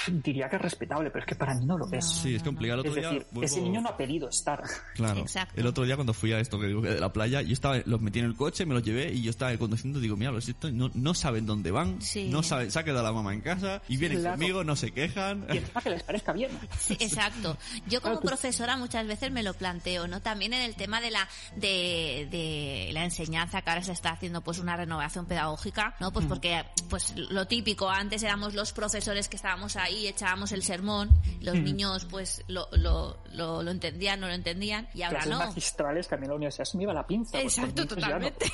[0.07, 2.05] diría que es respetable, pero es que para mí no lo es.
[2.05, 2.83] Sí, es complicado.
[2.83, 4.63] es decir, ese niño no ha pedido estar.
[4.95, 5.25] Claro.
[5.55, 8.01] El otro día cuando fui a esto que digo de la playa, yo estaba, los
[8.01, 10.71] metí en el coche, me los llevé y yo estaba conduciendo, digo, mira, los estos
[10.71, 13.97] no, no saben dónde van, no saben, se ha quedado la mamá en casa y
[13.97, 15.45] vienen conmigo, no se quejan.
[15.51, 16.51] Y es para que les parezca bien.
[16.89, 17.57] exacto.
[17.87, 20.21] Yo como profesora muchas veces me lo planteo, ¿no?
[20.21, 24.41] También en el tema de la de, de la enseñanza que ahora se está haciendo
[24.41, 26.11] pues una renovación pedagógica, ¿no?
[26.11, 26.29] Pues mm.
[26.29, 31.09] porque pues lo típico, antes éramos los profesores que estábamos ahí y echábamos el sermón,
[31.41, 31.63] los mm.
[31.63, 35.39] niños pues lo, lo, lo, entendían, no lo entendían, y ahora no.
[35.39, 37.39] magistrales también la universidad se me iba la pinza.
[37.39, 38.45] Pues, Exacto, totalmente.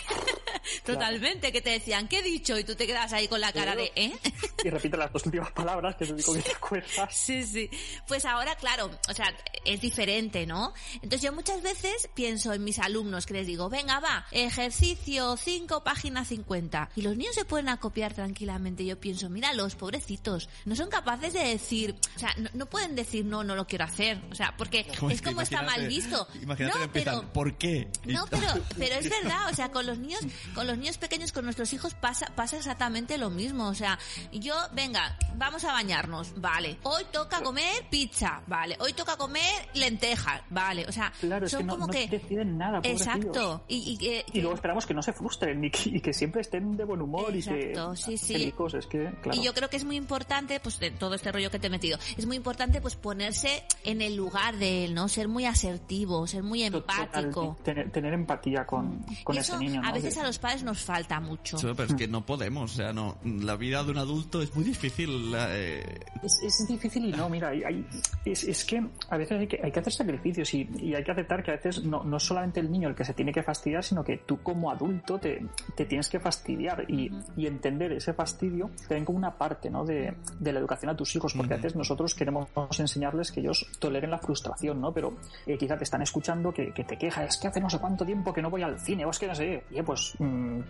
[0.86, 2.58] totalmente, que te decían, ¿qué he dicho?
[2.58, 4.14] Y tú te quedas ahí con la cara de, ¿eh?
[4.64, 7.16] y repito las dos últimas palabras, que es lo único que te acuerdas.
[7.16, 7.70] Sí, sí.
[8.08, 9.34] Pues ahora, claro, o sea,
[9.66, 10.74] es diferente, ¿no?
[10.96, 15.84] Entonces yo muchas veces pienso en mis alumnos que les digo, venga, va, ejercicio 5,
[15.84, 16.90] página 50.
[16.96, 18.86] Y los niños se pueden acopiar tranquilamente.
[18.86, 23.26] Yo pienso, mira, los pobrecitos, no son capaces de decir, o sea, no, pueden decir
[23.26, 26.28] no, no lo quiero hacer, o sea, porque es como está mal visto.
[26.42, 27.90] Imagínate no, empiezan, ¿por qué?
[28.06, 28.48] No, pero,
[28.78, 30.22] pero es verdad, o sea, con los niños,
[30.54, 33.98] con los niños pequeños, con nuestros hijos pasa, pasa exactamente lo mismo, o sea,
[34.32, 40.42] yo, venga, vamos a bañarnos, vale, hoy toca comer pizza, vale, hoy toca comer lentejas,
[40.50, 44.56] vale, o sea, claro, son que no, como que deciden nada, exacto, y, y, luego
[44.56, 48.18] esperamos que no se frustren y que, siempre estén de buen humor y que sí,
[48.18, 48.54] sí.
[48.74, 49.40] Es que, claro.
[49.40, 51.70] Y yo creo que es muy importante, pues, de todo este rollo que te he
[51.70, 51.98] metido.
[52.18, 55.08] Es muy importante pues ponerse en el lugar de él, ¿no?
[55.08, 57.58] Ser muy asertivo, ser muy empático.
[57.64, 59.82] tener, empatía con, con ese niño.
[59.84, 61.58] A veces a los padres nos falta mucho.
[61.62, 64.66] pero es que no podemos, o sea, no, la vida de un adulto es muy
[64.66, 65.34] difícil.
[65.36, 66.00] Eh.
[66.22, 67.86] Es, difícil y no, mira, hay,
[68.26, 71.12] es, es, que a veces hay que, hay que hacer sacrificios y, y, hay que
[71.12, 73.42] aceptar que a veces no, no es solamente el niño el que se tiene que
[73.42, 78.14] fastidiar, sino que tú como adulto te, te tienes que fastidiar y, y entender ese
[78.14, 79.86] fastidio también como una parte ¿no?
[79.86, 83.66] de, de la educación a tus hijos, porque a veces nosotros queremos enseñarles que ellos
[83.80, 84.94] toleren la frustración, ¿no?
[84.94, 85.14] Pero
[85.46, 88.34] eh, quizá te están escuchando que, te quejas, es que hace no sé cuánto tiempo
[88.34, 90.14] que no voy al cine, o es que no sé, oye, pues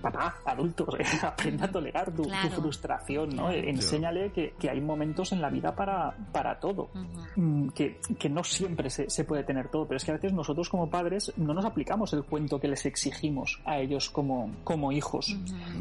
[0.02, 0.88] papá, adulto,
[1.24, 2.24] aprenda a tolerar tu,
[2.56, 3.52] frustración, ¿no?
[3.52, 6.90] Enséñale que, hay momentos en la vida para, para todo,
[7.36, 10.34] mm, que, que, no siempre se, se, puede tener todo, pero es que a veces
[10.34, 14.92] nosotros como padres no nos aplicamos el cuento que les exigimos a ellos como, como
[14.92, 15.38] hijos.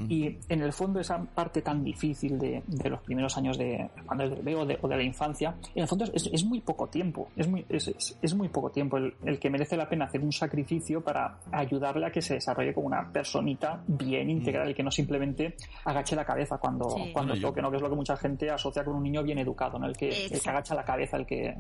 [0.09, 4.25] Y en el fondo esa parte tan difícil de, de los primeros años de cuando
[4.25, 6.89] es bebé o de, o de la infancia, en el fondo es, es muy poco
[6.89, 10.21] tiempo, es muy, es, es muy poco tiempo el, el, que merece la pena hacer
[10.21, 14.83] un sacrificio para ayudarle a que se desarrolle como una personita bien integral y que
[14.83, 17.71] no simplemente agache la cabeza cuando, cuando toque, ¿no?
[17.71, 19.87] que es lo que mucha gente asocia con un niño bien educado, ¿no?
[19.87, 21.55] el, que, el que agacha la cabeza, el que...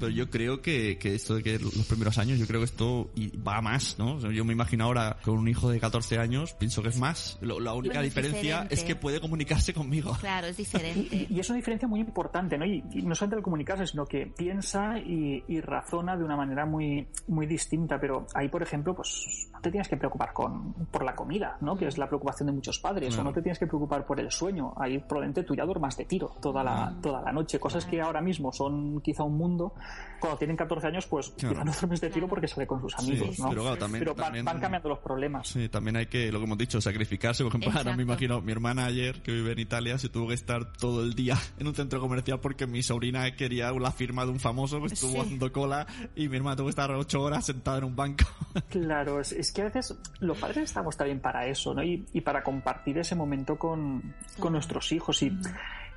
[0.00, 3.10] Pero yo creo que, que esto de que los primeros años, yo creo que esto
[3.46, 4.18] va más, ¿no?
[4.30, 7.38] yo me imagino ahora con un hijo de 14 años, pienso que es más.
[7.40, 10.16] la única diferencia es que puede comunicarse conmigo.
[10.20, 11.26] Claro, es diferente.
[11.28, 12.64] Y, es una diferencia muy importante, ¿no?
[12.64, 17.06] Y, y no solamente el comunicarse, sino que piensa y, razona de una manera muy,
[17.28, 17.98] muy distinta.
[18.00, 21.76] Pero ahí, por ejemplo, pues te tienes que preocupar con, por la comida, ¿no?
[21.76, 23.16] Que es la preocupación de muchos padres.
[23.16, 24.74] O no te tienes que preocupar por el sueño.
[24.76, 27.58] Ahí probablemente tú ya duermas de tiro toda la, toda la noche.
[27.60, 29.74] Cosas que ahora mismo son quizá un mundo.
[30.20, 33.38] Cuando tienen 14 años, pues quizá no duermes de tiro porque sale con sus amigos,
[33.38, 33.50] ¿no?
[33.50, 35.48] Pero, también, van, cambiando los problemas.
[35.48, 37.44] Sí, también hay que, lo que hemos dicho, sacrificarse.
[37.44, 40.34] Por ejemplo, ahora me imagino, mi hermana ayer, que vive en Italia, se tuvo que
[40.34, 44.32] estar todo el día en un centro comercial porque mi sobrina quería la firma de
[44.32, 47.78] un famoso, pues estuvo dando cola y mi hermana tuvo que estar ocho horas sentada
[47.78, 48.24] en un banco.
[48.68, 51.82] Claro, es, que a veces los padres estamos también para eso, ¿no?
[51.82, 55.36] Y, para compartir ese momento con, con nuestros hijos y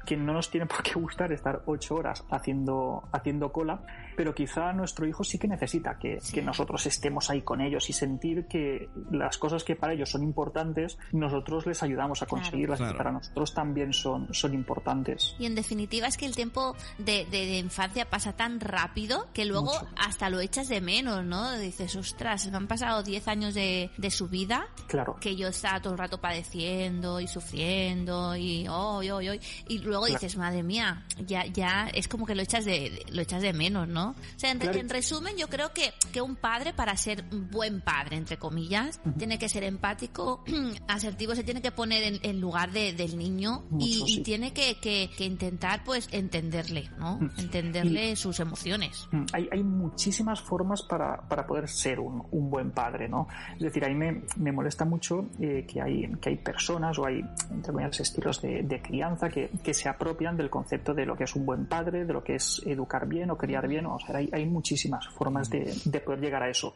[0.06, 3.82] que no nos tiene por qué gustar estar ocho horas haciendo, haciendo cola,
[4.16, 7.94] pero quizá nuestro hijo sí que necesita que, que nosotros estemos ahí con ellos y
[7.94, 12.94] sentir que las cosas que para ellos son importantes, nosotros les ayudamos a conseguirlas y
[12.94, 15.36] para nosotros también son, son importantes.
[15.40, 19.72] Y en definitiva es que el tiempo de, de, infancia pasa tan rápido que luego
[19.98, 21.58] hasta lo echas de menos, ¿no?
[21.58, 25.18] Dices, ostras, me han pasado 10 años de, de su vida claro.
[25.20, 29.22] que yo estaba todo el rato padeciendo y sufriendo y oh, oh, oh,
[29.68, 33.42] y luego dices, madre mía, ya, ya es como que lo echas de, lo echas
[33.42, 34.05] de menos, ¿no?
[34.10, 38.18] O sea, en, resumen, yo creo que, que un padre, para ser un buen padre,
[38.18, 40.44] entre comillas, tiene que ser empático,
[40.88, 45.84] asertivo, se tiene que poner en, lugar de, del niño y, tiene que, que, intentar,
[45.84, 47.20] pues, entenderle, ¿no?
[47.38, 49.08] Entenderle sus emociones.
[49.34, 53.28] Hay, hay muchísimas formas para, para poder ser un, un, buen padre, ¿no?
[53.56, 57.06] Es decir, a mí me, me molesta mucho eh, que, hay, que hay personas o
[57.06, 61.16] hay, entre comillas, estilos de, de crianza que, que se apropian del concepto de lo
[61.16, 63.86] que es un buen padre, de lo que es educar bien o criar bien.
[63.86, 66.76] O sea, hay, hay muchísimas formas de, de, poder llegar a eso.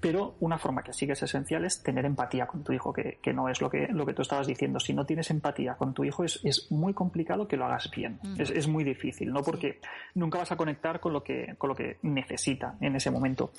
[0.00, 3.18] Pero una forma que sí que es esencial es tener empatía con tu hijo, que,
[3.22, 4.80] que no es lo que, lo que tú estabas diciendo.
[4.80, 8.18] Si no tienes empatía con tu hijo, es, es muy complicado que lo hagas bien.
[8.22, 8.40] Mm.
[8.40, 9.42] Es, es, muy difícil, ¿no?
[9.42, 9.80] Porque
[10.14, 13.52] nunca vas a conectar con lo que, con lo que necesita en ese momento.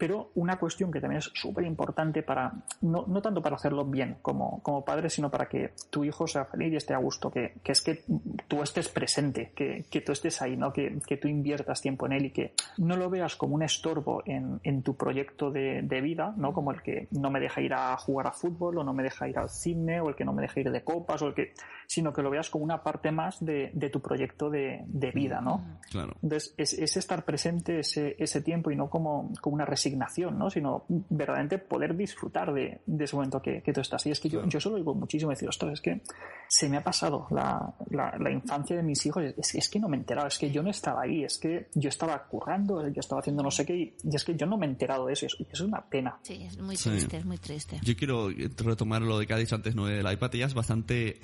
[0.00, 4.16] Pero una cuestión que también es súper importante para, no, no, tanto para hacerlo bien
[4.22, 7.52] como, como padre, sino para que tu hijo sea feliz y esté a gusto, que,
[7.62, 8.02] que es que
[8.48, 10.72] tú estés presente, que, que tú estés ahí, ¿no?
[10.72, 14.22] Que, que, tú inviertas tiempo en él y que no lo veas como un estorbo
[14.24, 16.54] en, en tu proyecto de, de, vida, ¿no?
[16.54, 19.28] Como el que no me deja ir a jugar a fútbol o no me deja
[19.28, 21.52] ir al cine o el que no me deja ir de copas o el que,
[21.90, 25.40] sino que lo veas como una parte más de, de tu proyecto de, de, vida,
[25.40, 25.80] ¿no?
[25.90, 26.14] Claro.
[26.22, 30.50] Entonces, es, es estar presente ese, ese tiempo y no como, como una resignación ¿no?
[30.50, 34.06] Sino verdaderamente poder disfrutar de, de ese momento que, que, tú estás.
[34.06, 36.02] Y es que yo, yo solo digo muchísimo decir, ostras, es que
[36.46, 39.88] se me ha pasado la, la, la infancia de mis hijos, es, es, que no
[39.88, 43.00] me he enterado, es que yo no estaba ahí, es que yo estaba currando, yo
[43.00, 45.14] estaba haciendo no sé qué, y, y es que yo no me he enterado de
[45.14, 46.20] eso, y eso es una pena.
[46.22, 47.16] Sí, es muy triste, sí.
[47.16, 47.80] es muy triste.
[47.82, 48.28] Yo quiero
[48.58, 49.88] retomar lo de que ha dicho antes, ¿no?
[49.88, 51.18] El iPad ya es bastante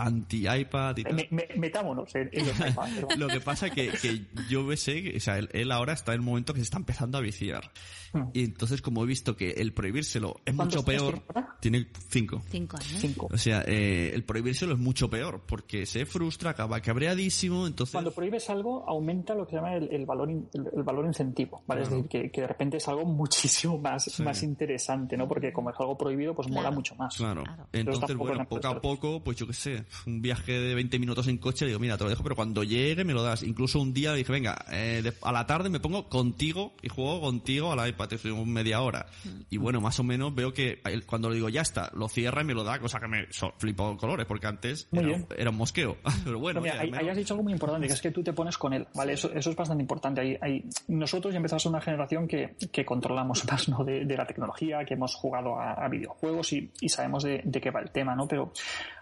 [0.56, 1.14] anti-iPad y tal.
[1.14, 2.88] Me, me, metámonos en, en los iPad.
[3.16, 6.26] lo que pasa que, que yo sé, o sea, él, él, ahora está en el
[6.26, 7.70] momento que se está empezando a viciar.
[8.12, 8.24] Hmm.
[8.32, 11.22] Y entonces, como he visto que el prohibírselo es mucho peor,
[11.60, 12.42] tiene cinco.
[12.48, 13.00] Cinco años.
[13.00, 13.28] Cinco.
[13.32, 17.92] O sea, eh, el prohibírselo es mucho peor, porque se frustra, acaba cabreadísimo, entonces...
[17.92, 21.62] Cuando prohíbes algo, aumenta lo que se llama el, el valor el, el, valor incentivo,
[21.66, 21.82] ¿vale?
[21.82, 21.96] Claro.
[21.96, 24.22] Es decir, que, que, de repente es algo muchísimo más, sí.
[24.22, 25.28] más interesante, ¿no?
[25.28, 26.62] Porque como es algo prohibido, pues claro.
[26.62, 27.16] mola mucho más.
[27.16, 27.42] Claro.
[27.44, 27.68] claro.
[27.72, 31.38] Entonces, bueno, poco a poco, pues yo qué sé, un viaje de 20 minutos en
[31.38, 33.42] coche, digo, mira, te lo dejo, pero cuando llegue me lo das.
[33.42, 37.20] Incluso un día dije, venga, eh, de, a la tarde me pongo contigo y juego
[37.20, 39.06] contigo a la iPad, estoy media hora.
[39.50, 42.44] Y bueno, más o menos veo que cuando le digo ya está, lo cierra y
[42.44, 45.96] me lo da, cosa que me so, flipo colores, porque antes era, era, un mosqueo.
[46.24, 48.72] Pero bueno, Mira, has dicho algo muy importante, que es que tú te pones con
[48.72, 49.14] él, ¿vale?
[49.14, 50.20] Eso, eso es bastante importante.
[50.20, 53.84] Ahí, ahí, nosotros ya empezamos una generación que, que controlamos más ¿no?
[53.84, 57.60] de, de, la tecnología, que hemos jugado a, a videojuegos y, y sabemos de, de,
[57.60, 58.26] qué va el tema, ¿no?
[58.26, 58.52] Pero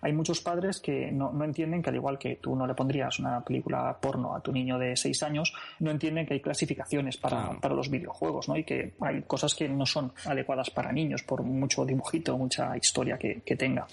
[0.00, 3.18] hay muchos padres que no, no entienden que al igual que tú no le pondrías
[3.18, 7.58] una película porno a tu niño de 6 años, no entienden que hay clasificaciones para,
[7.60, 8.56] para los videojuegos, ¿no?
[8.56, 13.18] Y que hay cosas que no son adecuadas para niños, por mucho dibujito, mucha historia
[13.18, 13.86] que, que tenga.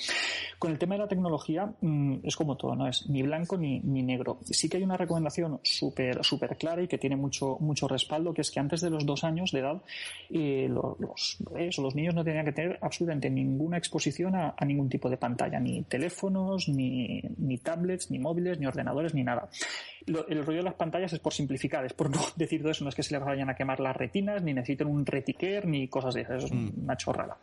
[0.58, 3.80] Con el tema de la tecnología mmm, es como todo, no es ni blanco ni,
[3.80, 4.39] ni negro.
[4.44, 8.42] Sí que hay una recomendación súper súper clara y que tiene mucho mucho respaldo, que
[8.42, 9.82] es que antes de los dos años de edad
[10.30, 11.38] eh, los,
[11.78, 15.60] los niños no tenían que tener absolutamente ninguna exposición a, a ningún tipo de pantalla,
[15.60, 19.50] ni teléfonos, ni, ni tablets, ni móviles, ni ordenadores, ni nada
[20.08, 22.84] lo, el rollo de las pantallas es por simplificar, es por no decir todo eso,
[22.84, 25.88] no es que se les vayan a quemar las retinas, ni necesiten un retiquer, ni
[25.88, 26.84] cosas de esas, eso es mm.
[26.84, 27.38] una chorrada.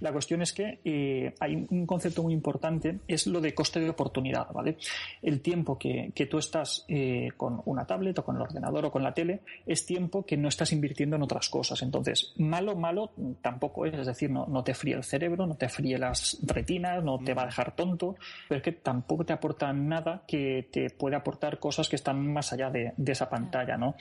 [0.00, 3.90] La cuestión es que eh, hay un concepto muy importante, es lo de coste de
[3.90, 4.76] oportunidad, ¿vale?
[5.20, 8.90] El tiempo que, que tú estás eh, con una tablet o con el ordenador o
[8.90, 11.82] con la tele es tiempo que no estás invirtiendo en otras cosas.
[11.82, 15.68] Entonces, malo, malo tampoco es, es decir, no, no te fríe el cerebro, no te
[15.68, 18.16] fríe las retinas, no te va a dejar tonto,
[18.48, 22.52] pero es que tampoco te aporta nada que te puede aportar cosas que están más
[22.52, 23.96] allá de, de esa pantalla, ¿no?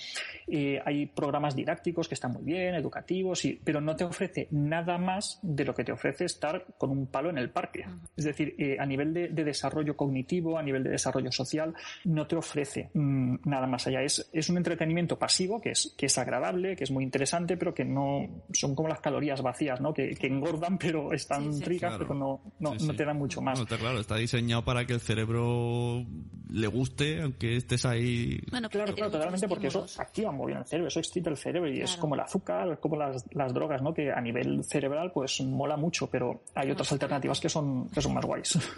[0.47, 4.97] Eh, hay programas didácticos que están muy bien, educativos, y, pero no te ofrece nada
[4.97, 7.85] más de lo que te ofrece estar con un palo en el parque.
[8.15, 11.73] Es decir, eh, a nivel de, de, desarrollo cognitivo, a nivel de desarrollo social,
[12.05, 14.01] no te ofrece mmm, nada más allá.
[14.01, 17.73] Es, es un entretenimiento pasivo que es, que es agradable, que es muy interesante, pero
[17.73, 19.93] que no son como las calorías vacías, ¿no?
[19.93, 22.07] Que, que engordan, pero están sí, sí, ricas, claro.
[22.07, 23.57] pero no, no, sí, no, te dan mucho más.
[23.57, 26.05] No, está claro, está diseñado para que el cerebro
[26.51, 28.39] le guste, aunque estés ahí.
[28.49, 31.69] Bueno, claro, claro, totalmente, porque eso activa muy bien el cerebro, eso excita el cerebro
[31.69, 31.85] y claro.
[31.85, 33.93] es como el azúcar, es como las, las, drogas, ¿no?
[33.93, 38.13] Que a nivel cerebral, pues mola mucho, pero hay otras alternativas que son, que son
[38.13, 38.57] más guays.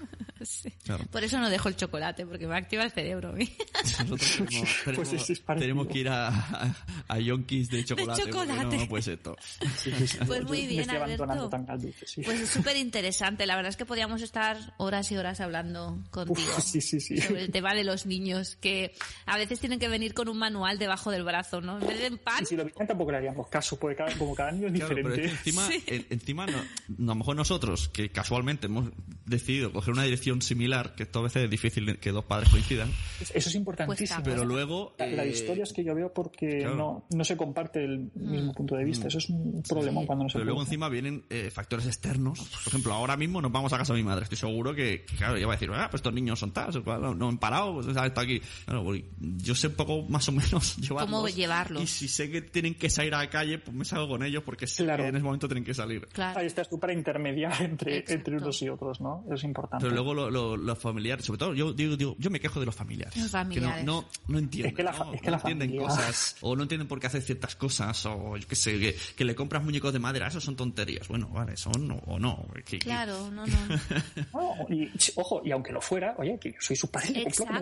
[0.43, 0.69] Sí.
[0.84, 1.05] Claro.
[1.09, 3.34] Por eso no dejo el chocolate, porque me activa el cerebro.
[3.84, 5.63] Nosotros tenemos, Pues tenemos- es parecido.
[5.63, 6.75] tenemos que ir a, a,
[7.07, 8.23] a yonkis de chocolate.
[8.23, 8.88] porque chocolate.
[8.89, 9.38] No, ser esto.
[9.77, 10.17] Sí, sí, sí.
[10.27, 11.49] Pues muy bien, Alberto.
[11.49, 12.23] tan dulce.
[12.23, 13.45] Pues es súper interesante.
[13.45, 16.51] La verdad es que podíamos estar horas y horas hablando contigo.
[16.57, 17.19] Uf, sí, sí, sí.
[17.19, 18.93] Sobre el tema de los niños, que
[19.26, 21.80] a veces tienen que venir con un manual debajo del brazo, ¿no?
[21.80, 24.36] En vez de en pan, si lo vieran tampoco le haríamos caso, porque cada, como
[24.36, 25.34] cada niño es Claro, pero diferente.
[25.36, 26.57] es que encima, en- encima no,
[26.97, 28.89] no, a lo mejor nosotros, que casualmente hemos
[29.26, 32.89] decidido coger una dirección similar, que esto a veces es difícil que dos padres coincidan,
[33.21, 34.21] Eso es importantísimo.
[34.24, 34.95] Pues pero luego...
[34.99, 36.76] La, la eh, historia es que yo veo porque claro.
[36.76, 39.07] no, no se comparte el mismo punto de vista.
[39.07, 40.07] Eso es un problema Sí.
[40.07, 40.71] cuando no se Pero luego produce.
[40.74, 42.39] encima vienen eh, factores externos.
[42.39, 44.24] Por ejemplo, ahora mismo nos vamos a casa de mi madre.
[44.24, 46.71] Estoy seguro que, que, claro, ella va a decir, ah, pues estos niños son tal,
[46.86, 48.41] no, no han parado, pues está aquí.
[48.65, 51.09] Claro, pues, yo sé un poco más o menos llevarlos.
[51.11, 51.82] Cómo llevarlos.
[51.84, 54.43] Y si sé que tienen que salir a la calle, pues me salgo con ellos
[54.43, 55.03] porque sé Claro.
[55.03, 56.07] que en ese momento tienen que salir.
[56.07, 56.39] claro.
[56.39, 58.13] Ahí estás tú para intermediar entre, Exacto.
[58.13, 59.12] entre unos y otros, ¿no?
[59.26, 59.84] Eso es importante.
[59.84, 62.66] Pero luego lo- lo- los familiares, sobre todo, yo digo, digo, yo me quejo de
[62.66, 63.16] los familiares.
[63.18, 63.80] Los familiares.
[63.80, 64.72] Que no, no, no entienden.
[64.72, 65.14] Es que la fa- ¿no?
[65.14, 68.05] es que No la entienden familia- cosas, o no entienden por qué hacer ciertas cosas,
[68.05, 71.07] o yo qué sé, que, que le compras muñecos de madera, eso son tonterías.
[71.07, 72.45] Bueno, vale, son o, o no.
[72.66, 73.53] Que- Claro, no, no.
[74.70, 77.53] y, ojo, y aunque lo fuera, oye, que soy su padre, Exacto,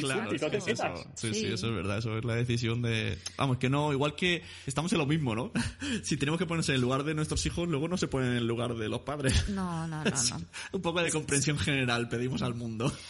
[0.00, 1.06] Claro, te sí, eso, metas.
[1.14, 1.46] sí, sí, Sí.
[1.52, 3.18] eso es verdad, eso es la decisión de...
[3.36, 5.52] Vamos, que no, igual que estamos en lo mismo, ¿no?
[6.02, 8.36] Si tenemos que ponerse en el lugar de nuestros hijos, luego no se ponen en
[8.38, 9.48] el lugar de los padres.
[9.48, 10.80] No, no, no, no.
[10.84, 12.92] Un poco de comprensión general pedimos al mundo.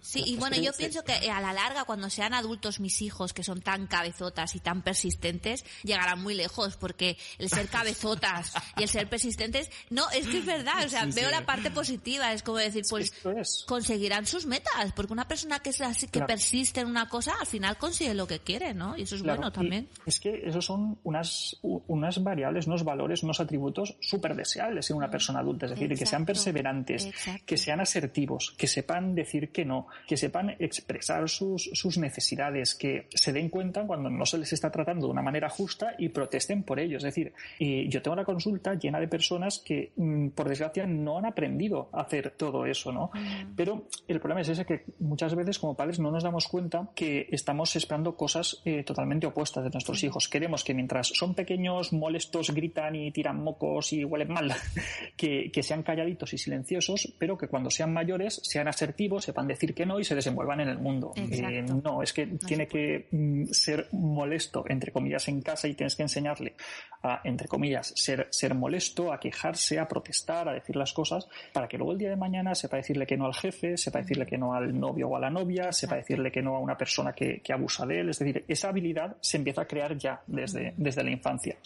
[0.00, 3.42] Sí, y bueno, yo pienso que a la larga, cuando sean adultos mis hijos, que
[3.42, 8.88] son tan cabezotas y tan persistentes, llegarán muy lejos, porque el ser cabezotas y el
[8.88, 11.34] ser persistentes, no, es que es verdad, o sea, Sí, veo sí.
[11.34, 13.64] la parte positiva, es como decir, pues es.
[13.66, 16.26] conseguirán sus metas, porque una persona que es así, que Claro.
[16.26, 18.96] persiste en una cosa, al final consigue lo que quiere, ¿no?
[18.96, 19.88] Y eso es Claro, bueno y también.
[20.04, 25.10] Es que esos son unas, unas variables, unos valores, unos atributos súper deseables en una
[25.10, 25.66] persona adulta.
[25.66, 27.21] Es decir, que sean Exacto, perseverantes, exacto.
[27.46, 33.06] Que sean asertivos, que sepan decir que no, que sepan expresar sus, sus necesidades, que
[33.14, 36.62] se den cuenta cuando no se les está tratando de una manera justa y protesten
[36.62, 36.96] por ello.
[36.96, 41.18] Es decir, eh, yo tengo una consulta llena de personas que, mm, por desgracia, no
[41.18, 43.10] han aprendido a hacer todo eso, ¿no?
[43.56, 47.28] Pero el problema es ese que muchas veces como padres no nos damos cuenta que
[47.30, 50.28] estamos esperando cosas eh, totalmente opuestas de nuestros hijos.
[50.28, 54.52] Queremos que mientras son pequeños, molestos, gritan y tiran mocos y huelen mal,
[55.16, 59.74] que, que sean calladitos y silenciosos, pero que cuando sean mayores sean asertivos, sepan decir
[59.74, 61.12] que no y se desenvuelvan en el mundo.
[61.16, 65.96] Eh, no, es que tiene que mm, ser molesto, entre comillas, en casa y tienes
[65.96, 66.54] que enseñarle
[67.02, 71.68] a, entre comillas, ser, ser molesto, a quejarse, a protestar, a decir las cosas, para
[71.68, 74.38] que luego el día de mañana sepa decirle que no al jefe, sepa decirle que
[74.38, 77.40] no al novio o a la novia, sepa decirle que no a una persona que,
[77.40, 78.10] que abusa de él.
[78.10, 81.56] Es decir, esa habilidad se empieza a crear ya desde, desde la infancia.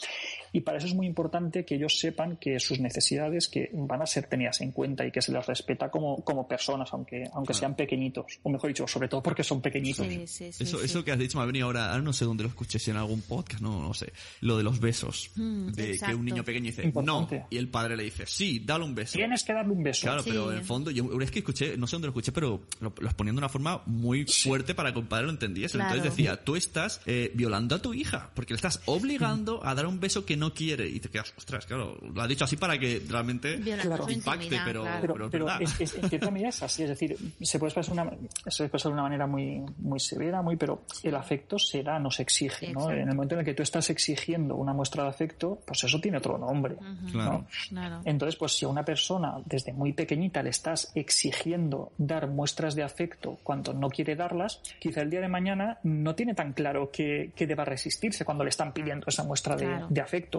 [0.56, 4.06] Y para eso es muy importante que ellos sepan que sus necesidades que van a
[4.06, 7.76] ser tenidas en cuenta y que se les respeta como, como personas, aunque, aunque sean
[7.76, 8.38] pequeñitos.
[8.42, 10.06] O mejor dicho, sobre todo porque son pequeñitos.
[10.06, 10.86] Sí, sí, sí, Eso, sí.
[10.86, 12.90] eso que has dicho me ha venido ahora, ahora no sé dónde lo escuché, si
[12.90, 14.14] en algún podcast, no, no sé.
[14.40, 15.30] Lo de los besos.
[15.34, 17.38] Mm, de que un niño pequeño dice, Importante.
[17.40, 17.46] no.
[17.50, 19.12] Y el padre le dice, sí, dale un beso.
[19.18, 20.06] Tienes que darle un beso.
[20.06, 20.30] Claro, Sí.
[20.30, 22.94] pero en el fondo, yo es que escuché, no sé dónde lo escuché, pero lo,
[22.98, 25.76] lo exponían de una forma muy fuerte para que el padre lo entendiese.
[25.76, 25.94] Claro.
[25.94, 29.84] Entonces decía, tú estás eh, violando a tu hija, porque le estás obligando a dar
[29.86, 30.88] un beso que no quiere.
[30.88, 34.08] Y te quedas, ostras, claro, lo ha dicho así para que realmente Claro.
[34.10, 35.00] impacte, pero, claro.
[35.14, 37.70] pero, pero es pero es, es- en cierta medida es así, es decir, se puede
[37.70, 41.58] expresar, una, se puede expresar de una manera muy, muy severa, muy, pero el afecto
[41.58, 42.80] se da, no se exige, ¿no?
[42.80, 42.92] Exacto.
[43.00, 46.00] En el momento en el que tú estás exigiendo una muestra de afecto, pues eso
[46.00, 46.76] tiene otro nombre.
[47.12, 47.46] ¿no?
[47.70, 48.02] Claro.
[48.04, 52.82] Entonces, pues si a una persona desde muy pequeñita le estás exigiendo dar muestras de
[52.82, 57.30] afecto cuando no quiere darlas, quizá el día de mañana no tiene tan claro que,
[57.34, 60.35] que deba resistirse cuando le están pidiendo esa muestra de afecto.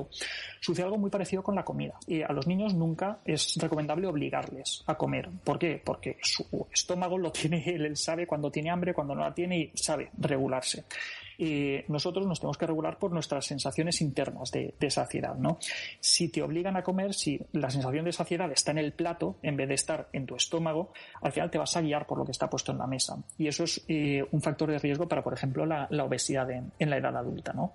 [0.59, 1.95] Sucede algo muy parecido con la comida.
[2.05, 5.29] Y a los niños nunca es recomendable obligarles a comer.
[5.43, 5.81] ¿Por qué?
[5.83, 9.57] Porque su estómago lo tiene él, él sabe cuando tiene hambre, cuando no la tiene
[9.59, 10.85] y sabe regularse.
[11.37, 15.59] Y nosotros nos tenemos que regular por nuestras sensaciones internas de, de saciedad, ¿no?
[15.99, 19.55] Si te obligan a comer, si la sensación de saciedad está en el plato en
[19.55, 22.31] vez de estar en tu estómago, al final te vas a guiar por lo que
[22.31, 23.17] está puesto en la mesa.
[23.37, 26.71] Y eso es eh, un factor de riesgo para, por ejemplo, la, la obesidad en,
[26.79, 27.73] en la edad adulta, ¿no?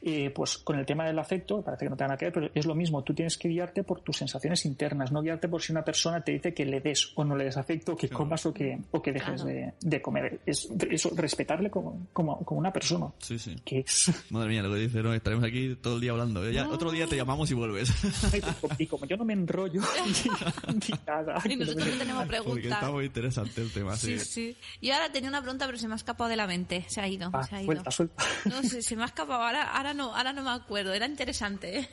[0.00, 2.50] Eh, pues con el tema del afecto, parece que no tenga nada que ver, pero
[2.54, 3.02] es lo mismo.
[3.02, 6.32] Tú tienes que guiarte por tus sensaciones internas, no guiarte por si una persona te
[6.32, 9.12] dice que le des o no le des afecto, que comas o que, o que
[9.12, 10.40] dejes de comer.
[10.46, 13.01] Es eso, respetarle como, como, como una persona.
[13.10, 13.14] Teléfono.
[13.20, 13.56] Sí, sí.
[13.64, 14.10] ¿Qué es?
[14.30, 15.12] Madre mía, lo que dice, ¿no?
[15.14, 16.48] Estaremos aquí todo el día hablando.
[16.50, 17.90] Ya, otro día te llamamos y vuelves.
[18.78, 21.42] y como yo no me enrollo ni, ni nada.
[21.44, 22.90] Y nosotros no tenemos Porque está preguntas.
[22.92, 24.18] muy interesante el tema, sí.
[24.18, 24.56] Sí, sí.
[24.80, 26.84] Yo ahora tenía una pregunta, pero se me ha escapado de la mente.
[26.88, 27.66] Se ha ido, Va, se ha ido.
[27.72, 28.24] suelta, suelta.
[28.46, 29.42] No sé, se me ha escapado.
[29.42, 30.92] Ahora, ahora no, ahora no me acuerdo.
[30.92, 31.80] Era interesante.
[31.80, 31.88] ¿eh?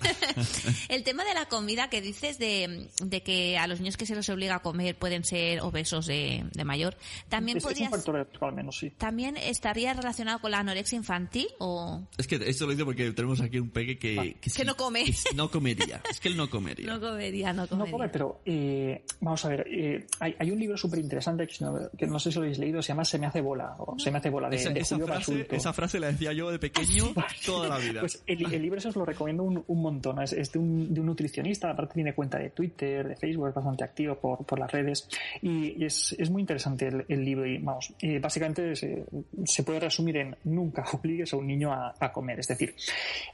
[0.89, 4.15] El tema de la comida que dices de, de que a los niños que se
[4.15, 6.97] los obliga a comer pueden ser obesos de, de mayor,
[7.29, 8.89] también Es, es un podría, factor al menos, sí.
[8.91, 13.41] también estaría relacionado con la anorexia infantil o Es que esto lo dice porque tenemos
[13.41, 14.37] aquí un peque que...
[14.39, 15.03] Que, sí- no come.
[15.05, 16.01] que no comería.
[16.09, 16.87] Es que él no comería.
[16.93, 17.91] no comería, no No comería.
[17.91, 21.89] come, pero eh, vamos a ver, eh, hay, hay un libro súper interesante que, no-
[21.97, 24.11] que no sé si lo habéis leído, se llama Se me hace bola, o Se
[24.11, 25.55] me hace bola, de, esa, de esa frase, Basulto.
[25.55, 27.13] esa frase la decía yo de pequeño
[27.45, 28.01] toda la vida.
[28.01, 30.17] Pues el, el libro ese os lo recomiendo un, un montón.
[30.17, 30.21] ¿no?
[30.21, 33.53] Es, es de, un, de un nutricionista, aparte tiene cuenta de Twitter, de Facebook, es
[33.55, 35.07] bastante activo por, por las redes.
[35.41, 37.45] Y, y es, es muy interesante el, el libro.
[37.45, 39.05] Y vamos, eh, básicamente se,
[39.45, 42.39] se puede resumir en nunca obligues a un niño a, comer.
[42.39, 42.75] Es decir,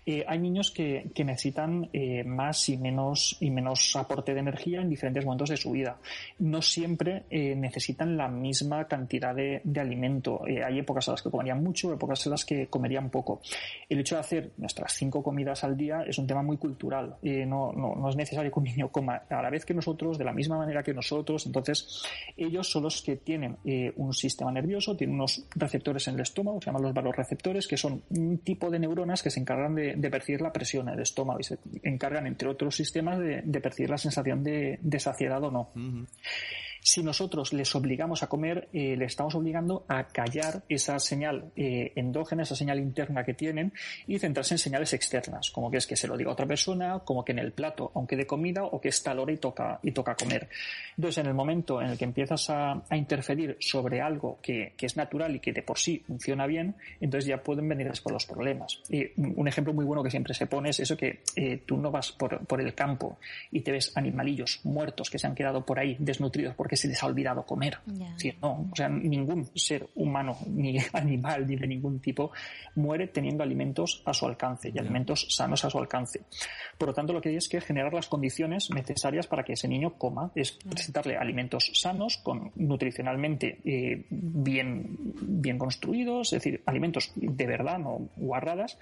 [0.06, 4.90] eh, hay niños que, necesitan eh, más y menos, y menos aporte de energía en
[4.90, 5.98] diferentes momentos de su vida.
[6.40, 10.42] No siempre eh, necesitan la misma cantidad de, alimento.
[10.46, 13.42] Hay épocas en las que comerían mucho, épocas en las que comerían poco.
[13.90, 17.18] El hecho de hacer nuestras cinco comidas al día es un tema muy cultural.
[17.22, 20.34] No, no, es necesario que un niño coma a la vez que nosotros, de la
[20.34, 21.46] misma manera que nosotros.
[21.46, 22.04] Entonces,
[22.38, 23.58] ellos son los que tienen
[23.98, 26.94] un sistema nervioso, tienen unos receptores en el estómago, se llaman los
[27.68, 31.02] que son un tipo de neuronas que se encargan de, percibir la presión en el
[31.02, 35.52] estómago y se encargan, entre otros sistemas, de, percibir la sensación de, de saciedad o
[35.52, 35.70] no.
[36.88, 41.92] Si nosotros les obligamos a comer, eh, le estamos obligando a callar esa señal eh,
[41.96, 43.74] endógena, esa señal interna que tienen
[44.06, 47.00] y centrarse en señales externas, como que es que se lo diga a otra persona,
[47.00, 49.80] como que en el plato, aunque de comida, o que está a hora y toca,
[49.82, 50.48] y toca comer.
[50.96, 55.36] Entonces, en el momento en el que empiezas a, interferir sobre algo que, es natural
[55.36, 58.80] y que de por sí funciona bien, entonces ya pueden venir después los problemas.
[59.18, 62.12] Un ejemplo muy bueno que siempre se pone es eso que eh, tú no vas
[62.12, 63.18] por el campo
[63.50, 67.02] y te ves animalillos muertos que se han quedado por ahí desnutridos porque se les
[67.02, 67.80] ha olvidado comer.
[67.86, 72.32] Decir, no, o sea, ningún ser humano, ni animal, ni de ningún tipo,
[72.76, 76.22] muere teniendo alimentos a su alcance y alimentos sanos a su alcance.
[76.78, 79.68] Por lo tanto, lo que hay es que generar las condiciones necesarias para que ese
[79.68, 87.12] niño coma, es presentarle alimentos sanos, con, nutricionalmente eh, bien, bien construidos, es decir, alimentos
[87.16, 88.78] de verdad, no guarradas.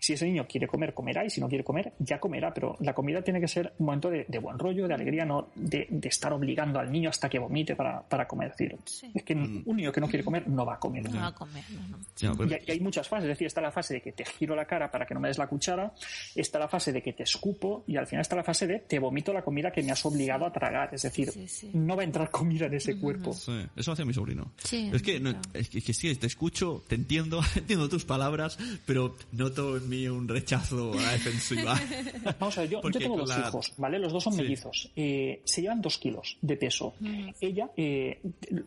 [0.00, 2.94] Si ese niño quiere comer, comerá, y si no quiere comer, ya comerá, pero la
[2.94, 6.08] comida tiene que ser un momento de, de buen rollo, de alegría, no de, de
[6.08, 8.50] estar obligando al niño hasta que vomite para, para comer.
[8.50, 9.10] Es decir, Sí.
[9.14, 11.10] es que un niño que no quiere comer no va a comer.
[11.10, 12.34] No va a comer, no, no.
[12.36, 14.24] No, Y hay, y hay muchas fases, es decir, está la fase de que te
[14.24, 15.92] giro la cara para que no me des la cuchara,
[16.34, 18.98] está la fase de que te escupo y al final está la fase de te
[18.98, 20.90] vomito la comida que me has obligado a tragar.
[20.92, 21.70] Es decir, Sí, sí.
[21.74, 23.32] no va a entrar comida en ese cuerpo.
[23.32, 24.52] Sí, eso hace mi sobrino.
[24.58, 25.48] Sí, es que, no- claro.
[25.54, 30.08] es que, que sí, te escucho, te entiendo, entiendo tus palabras, pero noto en mí
[30.08, 31.74] un rechazo a la defensiva.
[32.40, 33.98] Vamos a ver, yo, yo tengo dos la- hijos, ¿vale?
[33.98, 34.42] Los dos son Sí.
[34.42, 34.90] mellizos.
[34.96, 36.94] Eh, se llevan dos kilos de peso.
[37.40, 38.20] Ella, eh,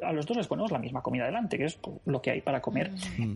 [0.04, 2.62] a los dos les ponemos la misma comida delante, que es lo que hay para
[2.62, 2.92] comer.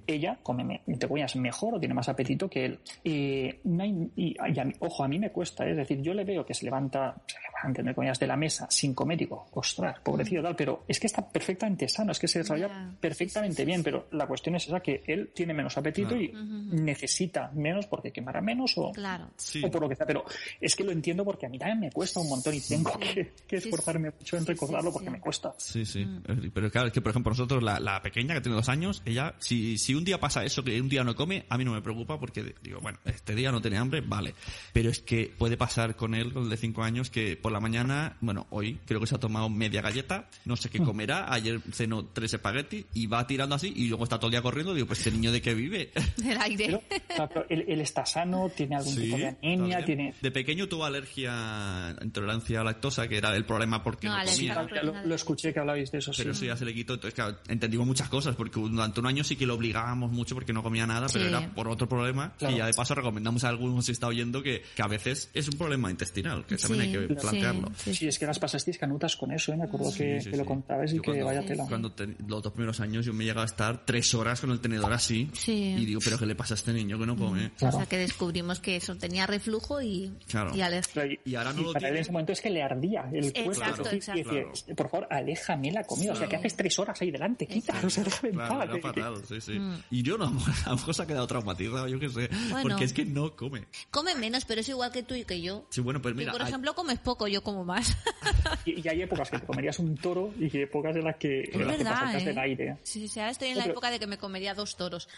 [0.08, 2.80] Ella come, me- entre comillas, mejor o tiene más apetito que él.
[3.04, 5.72] Eh, no hay- y, y a mí- ojo, a mí me cuesta, ¿eh?
[5.72, 8.68] es decir, yo le veo que se levanta, se levanta, entre comillas, de la mesa
[8.70, 12.28] sin comer y digo, ostras, pobrecito tal, pero es que está perfectamente sano, es que
[12.28, 12.96] se desarrolla Ya.
[13.00, 16.32] perfectamente bien, pero la cuestión es esa que él tiene menos apetito y
[16.72, 19.30] necesita menos porque quemará menos o, Claro.
[19.38, 19.62] Sí.
[19.64, 20.24] o por lo que sea, pero
[20.62, 23.34] es que lo entiendo porque a mí también me cuesta un montón y tengo que,
[23.48, 25.12] que Sí, esforzarme mucho en recordarlo sí, porque sí.
[25.14, 25.54] me cuesta.
[25.58, 26.06] Sí, sí.
[26.06, 26.52] Mm.
[26.54, 29.36] Pero claro, es que por ejemplo nosotros, la, la pequeña que tiene dos años, ella,
[29.40, 31.82] si, si un día pasa eso, que un día no come, a mí no me
[31.82, 34.36] preocupa porque digo, bueno, este día no tiene hambre, vale.
[34.72, 37.60] Pero es que puede pasar con él, con el de cinco años, que por la
[37.60, 40.86] mañana, bueno, hoy creo que se ha tomado media galleta, no sé qué Mm.
[40.86, 44.42] comerá, ayer cenó tres espaguetis y va tirando así y luego está todo el día
[44.42, 45.92] corriendo, digo, pues este niño de qué vive.
[46.18, 46.66] Del aire.
[47.08, 50.14] Pero, pero él, él está sano, tiene algún tipo de anemia, tiene...
[50.22, 54.68] De pequeño tuvo alergia, intolerancia a lactosa, que era el problema porque No, comía.
[54.84, 56.22] Lo, lo escuché que hablabais de eso, sí.
[56.22, 56.94] Pero eso ya se le quitó.
[56.96, 60.54] Entonces, claro, entendimos muchas cosas, porque durante un año sí que lo obligábamos mucho porque
[60.54, 61.30] no comía nada, pero Sí.
[61.30, 62.34] era por otro problema.
[62.38, 62.54] Claro.
[62.56, 65.48] Y ya de paso recomendamos a algunos si está oyendo que, que a veces es
[65.48, 67.72] un problema intestinal, que también Sí, hay que sí, plantearlo.
[67.78, 69.58] sí, Sí, es que las pasasteis canutas con eso, ¿eh?
[69.58, 70.48] me acuerdo que, sí, que lo sí.
[70.48, 71.66] contabas y Yo que cuando- vaya tela.
[71.68, 74.60] Cuando te- los dos primeros años yo me llegaba a estar tres horas con el
[74.60, 75.30] tenedor así.
[75.34, 75.76] Sí.
[75.78, 77.52] Y digo, ¿pero qué le pasa a este niño que no come?
[77.58, 77.76] Claro.
[77.78, 80.56] O sea que descubrimos que eso tenía reflujo y, Claro.
[80.56, 80.92] y alergia.
[81.04, 81.98] Pero Y ahora no lo para él tiene.
[81.98, 83.52] en ese momento es que le ardía el cuerpo.
[83.52, 84.20] Exacto, decir, exacto.
[84.20, 86.14] y decía, por favor, aléjame la comida.
[86.14, 87.80] O sea, que haces tres horas ahí delante, quita.
[87.86, 89.52] O sea, déjame en Claro, paz, era fatal, sí, sí.
[89.60, 89.84] Mm.
[89.92, 90.26] Y yo no,
[90.66, 92.30] a lo mejor se ha quedado traumatizado, yo qué sé.
[92.50, 92.70] Bueno.
[92.70, 93.66] Porque es que no come.
[93.92, 95.66] Come menos, pero es igual que tú y que yo.
[95.70, 97.28] Sí, bueno, pues Tú, mira, por hay- ejemplo, comes poco.
[97.28, 97.96] yo como más.
[98.66, 101.54] Y, y hay épocas que te comerías un toro y épocas en las que, Es
[101.54, 102.26] en las que te verdad, sacas ¿eh?
[102.26, 102.78] del aire.
[102.84, 105.10] Sí, sí, ahora estoy en la Pero- época de que me comería dos toros.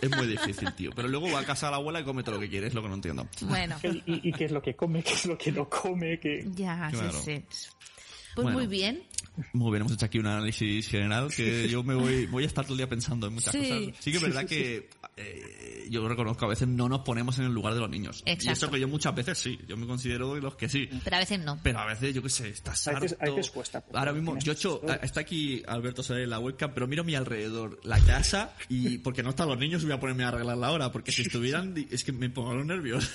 [0.00, 0.90] Es muy difícil, tío.
[0.96, 2.74] Pero luego va a casa de la abuela y come todo lo que quiere, es
[2.74, 3.26] lo que no entiendo.
[3.42, 6.18] bueno, Y, y- y qué es lo que come, qué es lo que no come,
[6.20, 6.44] que...
[6.54, 7.12] ya, Claro.
[7.12, 7.68] sí, sí.
[8.34, 8.58] Pues Bueno.
[8.58, 9.02] muy bien.
[9.54, 12.64] Muy bien, hemos hecho aquí un análisis general que yo me voy, voy a estar
[12.64, 13.58] todo el día pensando en muchas Sí.
[13.60, 14.04] cosas.
[14.04, 17.52] Sí que es verdad que eh, yo reconozco, a veces no nos ponemos en el
[17.52, 18.22] lugar de los niños.
[18.26, 18.52] Y Exacto.
[18.52, 20.88] eso que yo muchas veces sí, yo me considero de los que sí.
[21.04, 21.58] Pero a veces no.
[21.62, 23.32] Pero a veces, yo qué sé, estás A veces- harto.
[23.32, 26.72] a veces cuesta, Ahora mismo, yo he hecho, está aquí Alberto Soler en la webcam,
[26.74, 30.00] pero miro a mi alrededor, la casa, y porque no están los niños, voy a
[30.00, 33.08] ponerme a arreglarla ahora, porque si estuvieran, es que me pongo los nervios.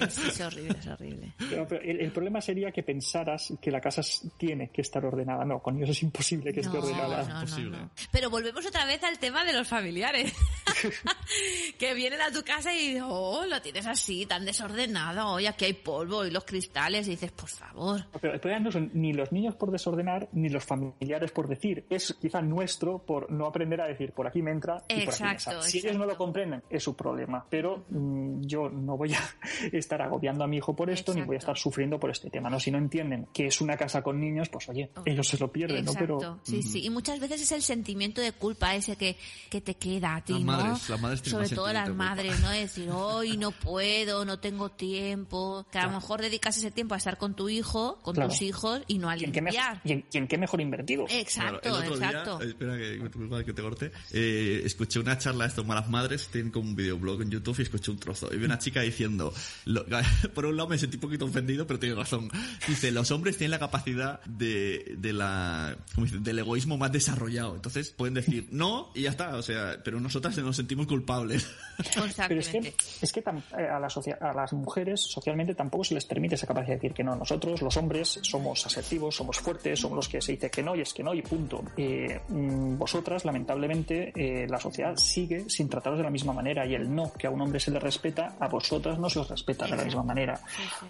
[0.00, 1.32] Es, es horrible, es horrible.
[1.50, 4.02] Pero, pero el, el problema sería que pensaras que la casa
[4.38, 5.44] tiene que estar ordenada.
[5.44, 7.22] No, con ellos es imposible que esté ordenada.
[7.24, 7.78] no, no, Imposible.
[7.78, 7.90] no.
[8.10, 10.32] Pero volvemos otra vez al tema de los familiares.
[11.78, 15.32] que vienen a tu casa y oh, lo tienes así, tan desordenado.
[15.32, 17.06] Oye, aquí hay polvo y los cristales.
[17.08, 18.04] Y dices, por favor.
[18.20, 21.86] Pero el problema no son ni los niños por desordenar, ni los familiares por decir.
[21.90, 25.22] Es quizá nuestro por no aprender a decir por aquí me entra y por aquí
[25.22, 25.62] me Exacto, sale.
[25.62, 27.44] Si ellos no lo comprenden, es su problema.
[27.48, 29.20] Pero mm, yo no voy a
[29.72, 32.50] estar agobiando a mi hijo por esto, ni voy a estar sufriendo por este tema.
[32.50, 32.60] ¿no?
[32.60, 35.84] Si no entienden que es una casa con niños, pues oye, ellos se lo pierden,
[35.84, 35.92] ¿no?
[35.94, 36.84] Pero sí, sí.
[36.84, 39.16] Y muchas veces es el sentimiento de culpa ese que,
[39.48, 40.59] que te queda a ti, ¿no?
[40.64, 42.50] Madres- las madres tienen Sobre más todo las madres, ¿no?
[42.50, 45.66] Decir, hoy no puedo, no tengo tiempo.
[45.70, 48.30] Que a lo mejor dedicas ese tiempo a estar con tu hijo, con Claro.
[48.30, 49.80] tus hijos y no a ¿y en qué, mejor, limpiar.
[49.84, 51.06] y en- y en qué mejor invertido?
[51.08, 52.38] Exacto, Claro, el otro exacto.
[52.38, 53.92] Día, espera que, que te corte.
[54.12, 57.62] Eh, escuché una charla de estos malas madres, tienen como un videoblog en YouTube y
[57.62, 58.32] escuché un trozo.
[58.32, 59.32] Y vi una chica diciendo,
[59.64, 59.84] lo-
[60.34, 62.30] por un lado me sentí un poquito ofendido, pero tiene razón.
[62.68, 66.18] Dice, los hombres tienen la capacidad de, de la, ¿cómo dice?
[66.18, 67.54] del egoísmo más desarrollado.
[67.54, 69.36] Entonces pueden decir no y ya está.
[69.36, 71.46] O sea, pero nosotras nos sentimos culpables.
[72.28, 75.94] Pero es que, es que eh, a, la socia- a las mujeres socialmente tampoco se
[75.94, 77.16] les permite esa capacidad de decir que no.
[77.16, 80.82] Nosotros, los hombres, somos asertivos, somos fuertes, somos los que se dice que no y
[80.82, 81.62] es que no y punto.
[81.76, 86.74] Eh, mm, vosotras, lamentablemente, eh, la sociedad sigue sin trataros de la misma manera y
[86.74, 89.66] el no que a un hombre se le respeta, a vosotras no se os respeta
[89.66, 90.38] de la misma manera.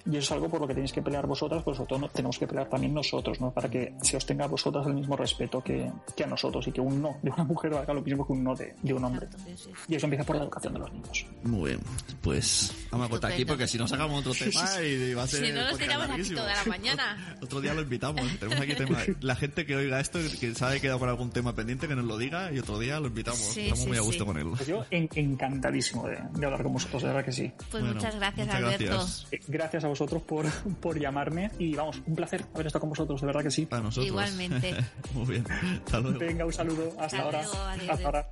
[0.06, 2.08] Y eso es algo por lo que tenéis que pelear vosotras, pero sobre todo no-
[2.08, 3.52] tenemos que pelear también nosotros, ¿no?
[3.52, 6.72] Para que se os tenga a vosotras el mismo respeto que, que a nosotros y
[6.72, 9.04] que un no de una mujer valga lo mismo que un no de, de un
[9.04, 9.20] hombre.
[9.26, 9.70] Exacto, sí, sí.
[9.88, 11.26] Y eso empieza por la educación de los niños.
[11.42, 11.80] Muy bien,
[12.22, 15.46] pues vamos a cortar aquí porque si no sacamos otro tema y va a ser
[15.46, 17.36] Si no, nos tiramos aquí toda la mañana.
[17.42, 18.22] Otro día lo invitamos.
[18.38, 18.98] Tenemos aquí tema.
[19.20, 22.04] La gente que oiga esto, que sabe que queda con algún tema pendiente, que nos
[22.04, 23.38] lo diga y otro día lo invitamos.
[23.40, 24.26] Sí, Estamos sí, muy a gusto sí.
[24.26, 24.46] con él.
[24.56, 27.50] Pues yo en- encantadísimo de, de hablar con vosotros, de verdad que sí.
[27.70, 28.84] Pues Bueno, muchas gracias, muchas Alberto.
[28.84, 29.26] gracias.
[29.32, 30.46] Eh, Gracias a vosotros por,
[30.80, 33.66] por llamarme y vamos, un placer haber estado con vosotros, de verdad que sí.
[33.66, 34.06] Para nosotros.
[34.06, 34.74] Igualmente.
[35.14, 35.44] muy bien.
[35.50, 36.18] Hasta luego.
[36.18, 37.42] Venga, un saludo, hasta, Hasta ahora.
[37.42, 37.90] luego, adiós.
[37.90, 38.28] hasta ahora.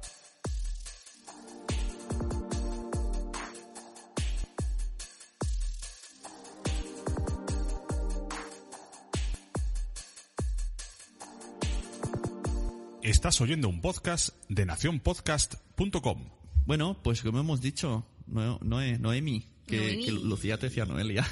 [13.19, 16.29] Estás oyendo un podcast de nacionpodcast.com.
[16.67, 20.05] Bueno, pues como hemos dicho, no, Noé- Noemi, que, Noemi.
[20.05, 21.27] que Lucía te decía Noelia.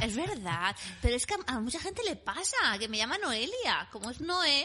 [0.00, 3.88] Es verdad, pero es que a, a mucha gente le pasa, que me llama Noelia,
[3.90, 4.64] como es Noé.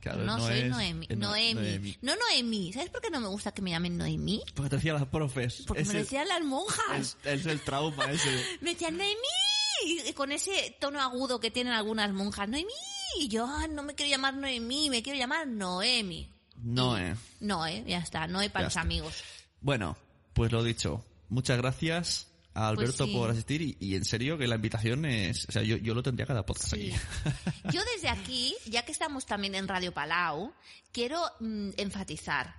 [0.00, 1.54] Claro, no no soy es- Noemi, es no- Noemi.
[1.54, 1.96] Noemi.
[2.02, 2.72] No Noemi.
[2.74, 4.42] ¿Sabes por qué no me gusta que me llamen Noemi?
[4.54, 5.64] Porque te decía las profes.
[5.66, 7.16] Porque me Ese- lo decían las monjas.
[7.24, 8.28] Es el trauma ese.
[8.60, 9.16] Me decían Noemí
[10.06, 12.46] y con ese tono agudo que tienen algunas monjas.
[12.46, 12.68] Noemí.
[13.18, 16.32] Y yo "Ah, no me quiero llamar Noemí, me quiero llamar Noemi.
[16.56, 17.16] Noé.
[17.40, 18.80] Noé, ya está, Noé para Ya los está.
[18.82, 19.24] amigos.
[19.60, 19.96] Bueno,
[20.34, 21.04] pues lo dicho.
[21.28, 23.16] Muchas gracias a Alberto Pues sí.
[23.16, 25.46] por asistir y, y en serio que la invitación es...
[25.48, 26.92] O sea, yo, yo lo tendría cada podcast Sí.
[26.92, 27.72] aquí.
[27.72, 30.52] Yo desde aquí, ya que estamos también en Radio Palau,
[30.92, 32.54] quiero mm, enfatizar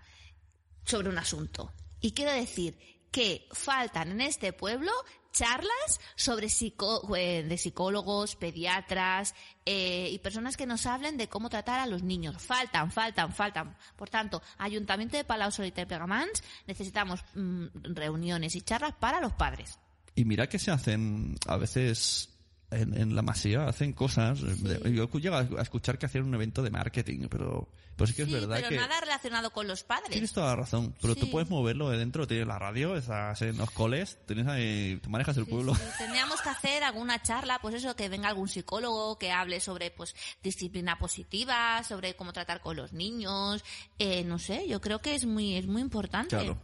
[0.86, 1.74] sobre un asunto.
[2.00, 2.78] Y quiero decir
[3.12, 4.92] que faltan en este pueblo
[5.32, 9.34] charlas sobre psico- eh, de psicólogos, pediatras
[9.66, 12.42] eh, y personas que nos hablen de cómo tratar a los niños.
[12.42, 13.76] Faltan, faltan, faltan.
[13.96, 19.34] Por tanto, Ayuntamiento de Palau Solita y Pegamans, necesitamos mm, reuniones y charlas para los
[19.34, 19.80] padres.
[20.16, 22.30] Y mira que se hacen a veces
[22.70, 24.42] en, en la masía, hacen cosas.
[24.42, 28.24] de- yo llego a escuchar que hacen un evento de marketing, pero, pero sí que
[28.24, 28.76] es verdad pero que...
[28.78, 30.10] nada relacionado con los padres.
[30.10, 31.32] Tienes toda la razón, pero tú Sí.
[31.32, 35.38] puedes moverlo de dentro, tienes la radio, estás en los coles, tienes ahí, tú manejas
[35.38, 35.76] el pueblo.
[35.76, 39.92] Sí, Tendríamos que hacer alguna charla, pues eso, que venga algún psicólogo que hable sobre,
[39.92, 43.64] pues, disciplina positiva, sobre cómo tratar con los niños,
[44.00, 46.36] eh, no sé, yo creo que es muy, es muy importante.
[46.36, 46.58] Claro.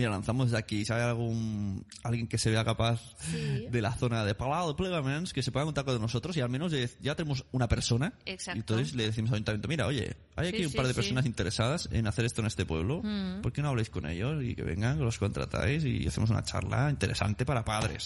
[0.00, 3.66] Mira, lanzamos desde aquí, si hay algún, alguien que se vea capaz Sí.
[3.70, 6.48] de la zona de Palau de Plegamans, que se pueda contar con nosotros y al
[6.48, 6.72] menos
[7.02, 8.14] ya tenemos una persona.
[8.24, 8.56] Exacto.
[8.56, 11.26] Y entonces le decimos al ayuntamiento, mira, oye, hay aquí Sí, un par de personas
[11.26, 13.02] interesadas en hacer esto en este pueblo.
[13.04, 13.42] Mm.
[13.42, 16.42] ¿Por qué no habláis con ellos y que vengan, que los contratáis y hacemos una
[16.42, 18.04] charla interesante para padres?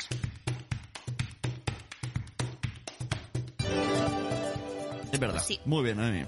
[5.15, 5.43] Es verdad.
[5.47, 5.61] Sí.
[5.65, 6.25] Muy bien, Noemi.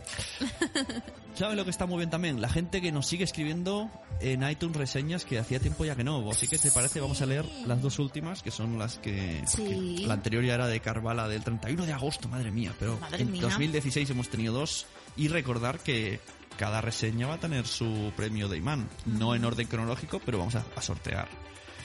[1.34, 2.40] ¿Sabes lo que está muy bien también?
[2.40, 6.30] La gente que nos sigue escribiendo en iTunes reseñas que hacía tiempo ya que no.
[6.30, 9.42] Así que te parece, vamos a leer las dos últimas, que son las que...
[9.46, 10.04] Sí.
[10.06, 12.72] La anterior ya era de Carvala del 31 de agosto, madre mía.
[12.78, 13.42] Pero Madre en mía.
[13.42, 14.86] 2016 hemos tenido dos.
[15.16, 16.20] Y recordar que
[16.56, 18.88] cada reseña va a tener su premio de imán.
[19.04, 21.28] No en orden cronológico, pero vamos a, a sortear.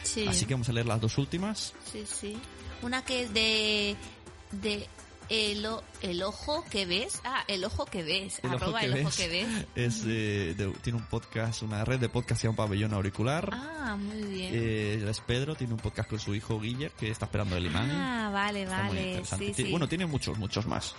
[0.04, 0.26] Sí.
[0.28, 1.74] Así que vamos a leer las dos últimas.
[1.92, 2.38] Sí, sí.
[2.82, 3.96] Una que es de...
[4.52, 4.88] de
[5.32, 5.66] el,
[6.02, 7.22] el ojo que ves.
[7.24, 8.40] Ah, el ojo que ves.
[8.44, 9.48] El ojo arroba que el ojo ves que ves.
[9.76, 13.50] Es, eh, de- tiene un podcast, una red de podcast se llama Pabellón Auricular.
[13.54, 14.52] Ah, muy bien.
[14.54, 17.66] Eh, él es Pedro, tiene un podcast con su hijo Guiller que está esperando el
[17.66, 17.90] imán.
[17.92, 19.24] ah, vale, Está vale.
[19.38, 19.72] Sí, sí.
[19.72, 20.94] Bueno, tiene muchos, muchos más.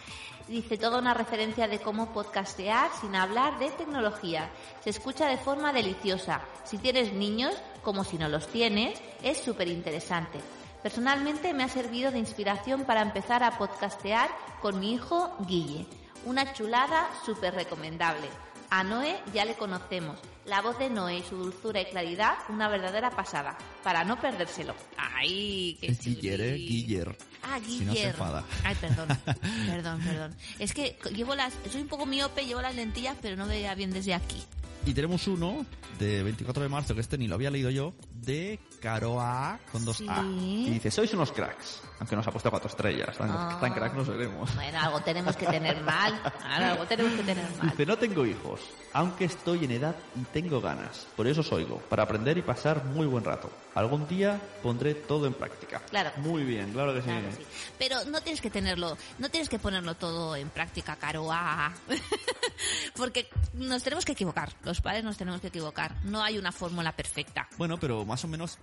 [0.49, 4.51] Dice toda una referencia de cómo podcastear sin hablar de tecnología.
[4.83, 6.43] Se escucha de forma deliciosa.
[6.65, 10.41] Si tienes niños, como si no los tienes, es súper interesante.
[10.83, 14.29] Personalmente me ha servido de inspiración para empezar a podcastear
[14.61, 15.87] con mi hijo Guille.
[16.25, 18.27] Una chulada súper recomendable.
[18.71, 20.19] A Noé ya le conocemos.
[20.47, 23.57] La voz de Noé y su dulzura y claridad, una verdadera pasada.
[23.85, 24.75] Para no perdérselo.
[24.97, 26.51] ¡Ay, qué Es Guiller, ¿eh?
[26.53, 26.67] chuli!
[26.67, 27.17] Guiller.
[27.45, 27.87] Ah, Si Guiller.
[27.87, 28.45] no se enfada.
[28.65, 29.09] Ay, perdón.
[29.67, 30.35] perdón, perdón.
[30.59, 33.91] Es que llevo las, soy un poco miope, llevo las lentillas, pero no veía bien
[33.93, 34.43] desde aquí.
[34.85, 35.65] Y tenemos uno
[36.01, 40.03] de 24 de marzo, que este ni lo había leído yo, de Caroa con dos
[40.09, 40.21] A.
[40.23, 40.65] Sí.
[40.67, 41.81] Y dice, sois unos cracks.
[42.01, 43.17] Aunque nos ha puesto cuatro estrellas.
[43.17, 43.59] Tan, Ah.
[43.61, 44.53] tan crack no seremos.
[44.57, 46.21] Bueno, algo tenemos que tener mal.
[46.45, 47.71] Algo tenemos que tener mal.
[47.71, 48.61] Dice, no tengo hijos,
[48.93, 51.07] aunque estoy en edad y tengo ganas.
[51.17, 53.53] Por eso os oigo, para aprender y pasar muy buen rato.
[53.77, 55.79] Algún día pondré todo en práctica.
[55.91, 56.11] Claro.
[56.17, 57.07] Muy bien, claro que sí.
[57.07, 57.32] Claro, sí.
[57.79, 61.29] Pero no tienes que tenerlo, no tienes que ponerlo todo en práctica, caro.
[61.31, 61.73] ah.
[62.97, 64.53] Porque nos tenemos que equivocar.
[64.65, 65.95] Los padres nos tenemos que equivocar.
[66.05, 67.49] No hay una fórmula perfecta.
[67.59, 68.59] Bueno, pero más o menos...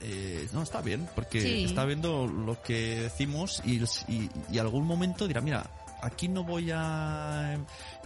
[0.00, 1.64] eh, no, está bien, porque Sí.
[1.64, 5.70] está viendo lo que decimos y, y, y algún momento dirá, mira,
[6.02, 7.54] aquí no voy a,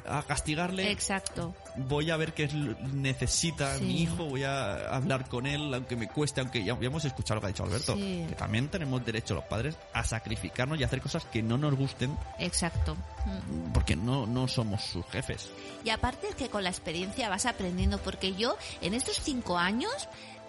[0.06, 1.54] a castigarle, Exacto.
[1.76, 2.48] voy a ver qué
[2.92, 3.84] necesita Sí.
[3.84, 7.36] mi hijo, voy a hablar con él, aunque me cueste, aunque ya, ya hemos escuchado
[7.36, 8.24] lo que ha dicho Alberto, Sí.
[8.28, 12.16] que también tenemos derecho los padres a sacrificarnos y hacer cosas que no nos gusten
[12.38, 12.94] Exacto.
[13.26, 13.72] Mm.
[13.72, 15.48] porque no, no somos sus jefes.
[15.84, 19.92] Y aparte es que con la experiencia vas aprendiendo, porque yo en estos cinco años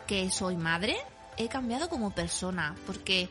[0.08, 0.96] que soy madre
[1.38, 3.30] he cambiado como persona, porque...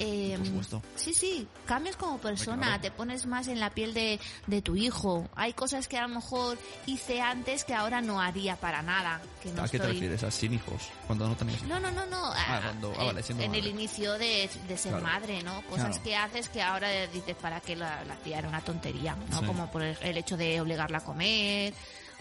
[0.00, 0.82] eh, Por supuesto.
[0.96, 2.80] Sí, sí, cambias como persona, claro.
[2.82, 5.28] te pones más en la piel de, de tu hijo.
[5.36, 9.20] Hay cosas que a lo mejor hice antes que ahora no haría para nada.
[9.42, 10.22] Que no ¿A qué te refieres?
[10.24, 10.82] ¿A sin hijos?
[11.06, 12.24] Cuando no tenéis No, no, no, no.
[12.32, 15.06] Ah, ah, cuando- ah, en- vale, en el inicio de, de ser Claro.
[15.06, 15.62] madre, ¿no?
[15.68, 16.02] Cosas Claro.
[16.02, 19.40] que haces que ahora dices para qué la, la hacía, era una tontería, ¿no?
[19.40, 19.46] Sí.
[19.46, 21.74] Como por el hecho de obligarla a comer,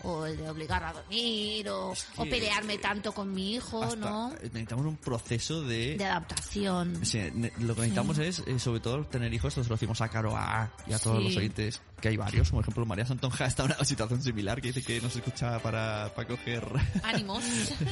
[0.03, 4.29] o el de obligarla a dormir, o, Es o pelearme tanto con mi hijo, ¿no?
[4.41, 5.97] Necesitamos un proceso de...
[5.97, 7.05] De adaptación.
[7.05, 7.19] Sí,
[7.59, 9.55] lo que necesitamos es, eh, sobre todo, tener hijos.
[9.57, 11.23] Nosotros lo decimos a Caro A y a todos Sí.
[11.23, 12.49] los oyentes, que hay varios.
[12.51, 16.11] Por ejemplo, María Santonja está en una situación similar, que dice que nos escucha para,
[16.15, 16.65] para coger...
[17.03, 17.43] Ánimos.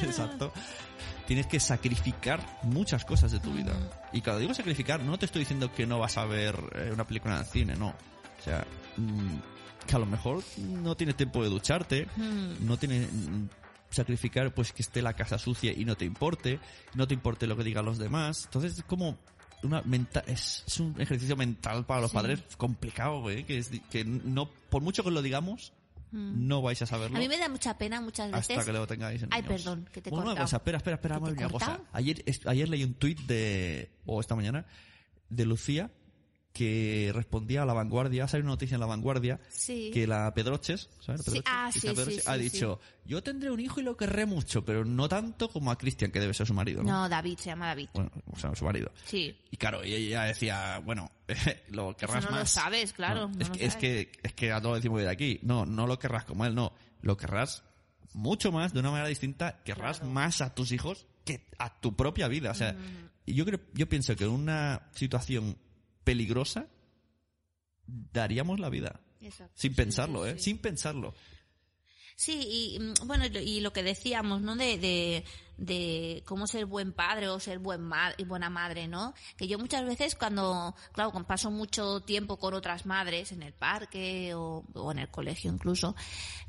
[0.02, 0.52] Exacto.
[1.26, 3.74] Tienes que sacrificar muchas cosas de tu vida.
[3.74, 4.16] Mm.
[4.16, 7.06] Y cuando digo sacrificar, no te estoy diciendo que no vas a ver eh, una
[7.06, 7.88] película en el cine, no.
[7.88, 9.36] O sea, mm,
[9.88, 12.66] que a lo mejor no tienes tiempo de ducharte, Mm.
[12.66, 13.46] no tienes mm,
[13.90, 16.60] sacrificar pues que esté la casa sucia y no te importe,
[16.94, 18.44] no te importe lo que digan los demás.
[18.44, 19.18] Entonces es como
[19.62, 22.16] una menta es, es un ejercicio mental para los Sí.
[22.16, 25.72] padres complicado, güey, que es que no por mucho que os lo digamos,
[26.10, 26.46] Mm.
[26.48, 28.56] no vais a saberlo A mí me da mucha pena muchas veces.
[28.56, 29.62] hasta que lo tengáis en Ay, niños.
[29.62, 31.52] perdón, que te Bueno, una cosa, espera, espera, espera, ¿Que vamos a te he ver
[31.54, 31.80] una cosa.
[31.92, 34.64] Ayer, ayer leí un tuit de, o esta mañana,
[35.28, 35.90] de Lucía,
[36.58, 39.92] que respondía a La Vanguardia, ha salido una noticia en La Vanguardia, Sí.
[39.94, 41.20] que la Pedroches, ¿sabes?
[41.20, 41.44] Sí, Pedroches?
[41.46, 44.26] ah, Cristina sí, Pedroches, sí, ha sí, dicho, yo tendré un hijo y lo querré
[44.26, 46.90] mucho, pero no tanto como a Cristian, que debe ser su marido, ¿no?
[46.90, 47.90] No, David, se llama David.
[47.94, 48.90] Bueno, o sea, su marido.
[49.04, 49.36] Sí.
[49.52, 51.12] Y claro, y ella decía, bueno,
[51.70, 54.78] lo querrás no lo sabes, claro, no es, que, es que es que a todos
[54.78, 55.38] decimos de aquí.
[55.42, 56.72] No, no lo querrás como él, no.
[57.02, 57.62] Lo querrás
[58.14, 59.60] mucho más, de una manera distinta.
[59.62, 62.50] Querrás más a tus hijos que a tu propia vida.
[62.50, 62.74] O sea,
[63.24, 65.56] y yo creo, yo pienso que en una situación
[66.08, 66.66] peligrosa
[67.86, 69.00] daríamos la vida.
[69.20, 69.52] Exacto.
[69.56, 70.34] Sin pensarlo, ¿eh?
[70.38, 70.44] sí.
[70.44, 71.14] Sin pensarlo.
[72.16, 72.40] Sí,
[72.74, 74.56] y mm, bueno, y lo- que decíamos, ¿no?
[74.56, 75.24] De, de,
[75.58, 79.14] de cómo ser buen padre o ser buen ma- buena madre, ¿no?
[79.36, 84.34] Que yo muchas veces cuando, claro, paso mucho tiempo con otras madres en el parque
[84.34, 85.94] o, o en el colegio incluso,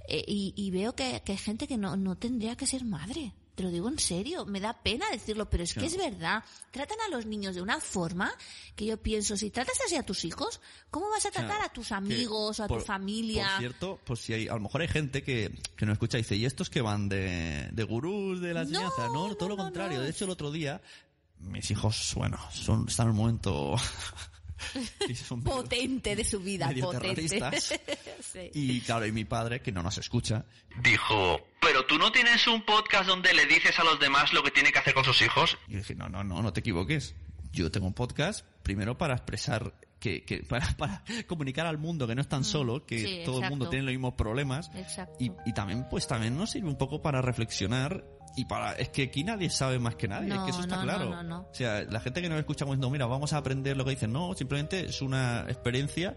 [0.07, 3.33] eh, y, y veo que, que hay gente que no, no tendría que ser madre.
[3.59, 6.41] Te lo digo en serio, me da pena decirlo, pero es que es verdad.
[6.71, 8.31] Tratan a los niños de una forma
[8.73, 11.73] que yo pienso, si tratas así a tus hijos, ¿cómo vas a tratar sea, a
[11.73, 13.49] tus amigos o a por- tu familia?
[13.49, 16.21] Por cierto, pues si hay, a lo mejor hay gente que, que nos escucha y
[16.21, 19.07] dice, ¿y estos que van de, de gurús de la No, enseñanza?
[19.07, 19.97] No, todo no, lo no, contrario.
[19.97, 20.03] no.
[20.05, 20.81] De hecho, el otro día,
[21.39, 23.75] mis hijos, bueno, son, están en un momento
[25.07, 27.39] Y son medio- Potente de su vida, medio potente.
[28.21, 28.51] Sí.
[28.53, 30.45] Y claro, y mi padre, que no nos escucha,
[30.83, 34.51] Dijo, ¿pero tú no tienes un podcast donde le dices a los demás lo que
[34.51, 35.57] tiene que hacer con sus hijos?
[35.67, 37.15] y yo dije, no, no, no, no te equivoques.
[37.51, 42.13] Yo tengo un podcast primero para expresar que, que para, para comunicar al mundo que
[42.15, 43.05] no es tan solo, que Mm.
[43.05, 44.69] Sí, todo el mundo tiene los mismos problemas.
[44.75, 45.15] Exacto.
[45.19, 48.05] Y, y también, pues también nos sirve un poco para reflexionar
[48.39, 50.77] y para, es que aquí nadie sabe más que nadie, es No, que eso está
[50.77, 51.23] no, claro.
[51.23, 51.39] no.
[51.41, 54.13] O sea, la gente que nos escucha no, mira, vamos a aprender lo que dicen,
[54.13, 56.15] no, simplemente es una experiencia,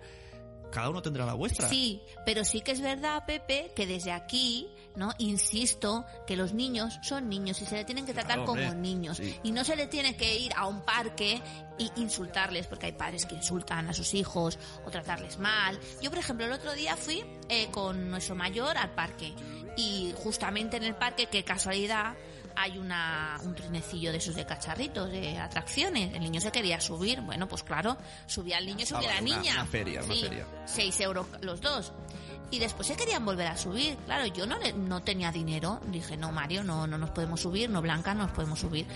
[0.72, 1.68] cada uno tendrá la vuestra.
[1.68, 5.10] Sí, pero sí que es verdad, Pepe, que desde aquí, ¿no?
[5.18, 9.18] Insisto que los niños son niños y se le tienen que tratar Claro, como niños.
[9.18, 9.36] sí.
[9.44, 11.40] Y no se le tiene que ir a un parque
[11.78, 15.78] y insultarles, porque hay padres que insultan a sus hijos o tratarles mal.
[16.00, 19.32] Yo, por ejemplo, el otro día fui eh, con nuestro mayor al parque
[19.76, 22.14] y justamente en el parque, qué casualidad,
[22.56, 26.14] hay una, un trinecillo de esos de cacharritos, de atracciones.
[26.14, 27.20] El niño se quería subir.
[27.20, 27.96] Bueno, pues claro,
[28.26, 29.52] subía el niño, subía Ah, la una- niña.
[29.54, 30.46] una feria, una Sí, feria.
[30.66, 31.92] 6 euros los dos.
[32.50, 33.96] Y después se querían volver a subir.
[34.04, 35.80] Claro, yo no, no tenía dinero.
[35.86, 37.70] Dije, no, Mario, no, no nos podemos subir.
[37.70, 38.86] No, Blanca, no nos podemos subir.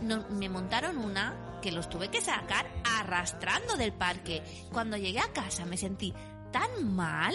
[0.00, 4.42] No, me montaron una que los tuve que sacar arrastrando del parque.
[4.72, 6.14] Cuando llegué a casa me sentí
[6.52, 7.34] tan mal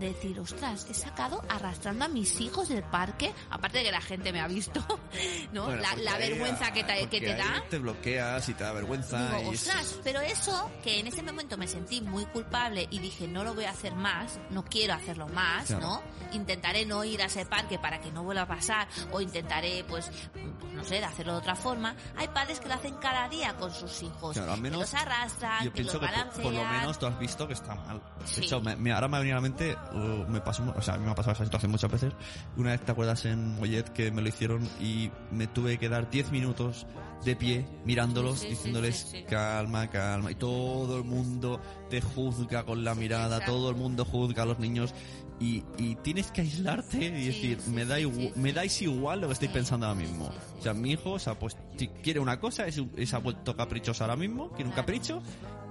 [0.00, 3.32] de decir, ostras, he sacado arrastrando a mis hijos del parque.
[3.50, 4.80] Aparte de que la gente me ha visto,
[5.52, 5.66] ¿no?
[5.66, 7.62] Bueno, la ahí, vergüenza que te, que te da.
[7.68, 9.36] Te bloqueas y te da vergüenza.
[9.36, 12.98] Digo, y es- ostras, pero eso, que en ese momento me sentí muy culpable y
[12.98, 15.80] dije, no lo voy a hacer más, no quiero hacerlo más, Claro.
[15.86, 16.02] ¿no?
[16.32, 20.10] Intentaré no ir a ese parque para que no vuelva a pasar, o intentaré, pues,
[20.32, 21.94] pues, no sé, de hacerlo de otra forma.
[22.16, 24.34] Hay padres que lo hacen cada día con sus hijos.
[24.34, 26.42] Claro, al menos que los arrastran, Yo que los pienso que por, balancean.
[26.42, 28.00] por lo menos tú has visto que está mal.
[28.36, 30.82] De hecho, me, me- ahora me ha venido a la mente, uh, me pasó, o
[30.82, 32.12] sea, a mí me ha pasado esa situación muchas veces.
[32.56, 36.10] Una vez te acuerdas en Mollet que me lo hicieron y me tuve que dar
[36.10, 36.86] 10 minutos
[37.24, 40.30] de pie mirándolos, Sí, sí, diciéndoles sí, calma, calma.
[40.30, 44.58] Y todo el mundo te juzga con la mirada, todo el mundo juzga a los
[44.58, 44.94] niños.
[45.38, 47.96] Y, y tienes que aislarte y decir, me, da
[48.36, 50.30] me dais igual lo que estáis pensando ahora mismo.
[50.58, 53.56] O sea, mi hijo se ha puesto, si quiere una cosa, es, se ha vuelto
[53.56, 55.22] caprichoso ahora mismo, quiere un capricho,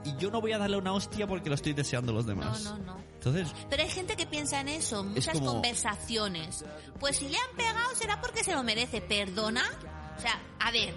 [0.06, 2.30] y yo no voy a darle una hostia porque lo estoy deseando a los No,
[2.36, 2.64] demás.
[2.64, 2.98] no, no.
[3.16, 6.64] Entonces, Pero hay gente que piensa en eso, muchas como- conversaciones.
[7.00, 9.02] Pues si le han pegado será porque se lo merece.
[9.02, 9.64] ¿Perdona?
[10.18, 10.94] O sea, a ver,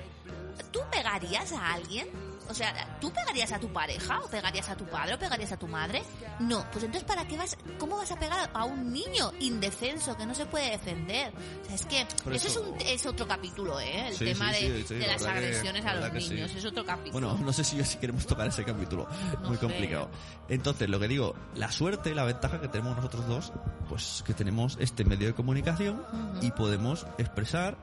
[0.73, 2.09] ¿tú pegarías a alguien?
[2.49, 4.20] O sea, ¿tú pegarías a tu pareja?
[4.20, 5.14] ¿O pegarías a tu padre?
[5.14, 6.03] ¿O pegarías a tu madre?
[6.40, 7.57] No, pues entonces ¿para qué vas?
[7.78, 11.32] ¿Cómo vas a pegar a un niño indefenso que no se puede defender?
[11.62, 14.09] O sea, es que eso, eso- es, un, es otro capítulo, ¿eh?
[14.09, 16.51] El Sí, tema sí, de, sí, las que- agresiones a los niños.
[16.55, 17.28] Es otro capítulo.
[17.28, 19.07] bueno, no sé si, si queremos tocar ese capítulo.
[19.40, 19.61] No Muy sé.
[19.66, 20.11] complicado.
[20.49, 23.53] Entonces, lo que digo, la suerte, la ventaja que tenemos nosotros dos,
[23.88, 26.05] pues que tenemos este medio de comunicación
[26.43, 27.76] y podemos expresar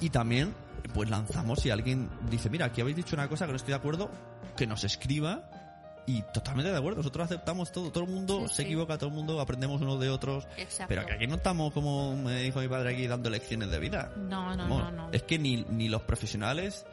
[0.00, 0.54] y también
[0.92, 3.76] pues lanzamos si alguien dice, mira, aquí habéis dicho una cosa que no estoy de
[3.76, 4.10] acuerdo,
[4.56, 5.48] que nos escriba
[6.06, 8.62] y totalmente de acuerdo, nosotros aceptamos todo, todo el mundo Sí, se sí.
[8.64, 10.86] equivoca, todo el mundo aprendemos unos de otros, Exacto.
[10.88, 14.12] pero que aquí no estamos como me dijo mi padre aquí dando lecciones de vida.
[14.16, 15.08] No, no, no, no.
[15.12, 16.84] Es que ni, ni los profesionales,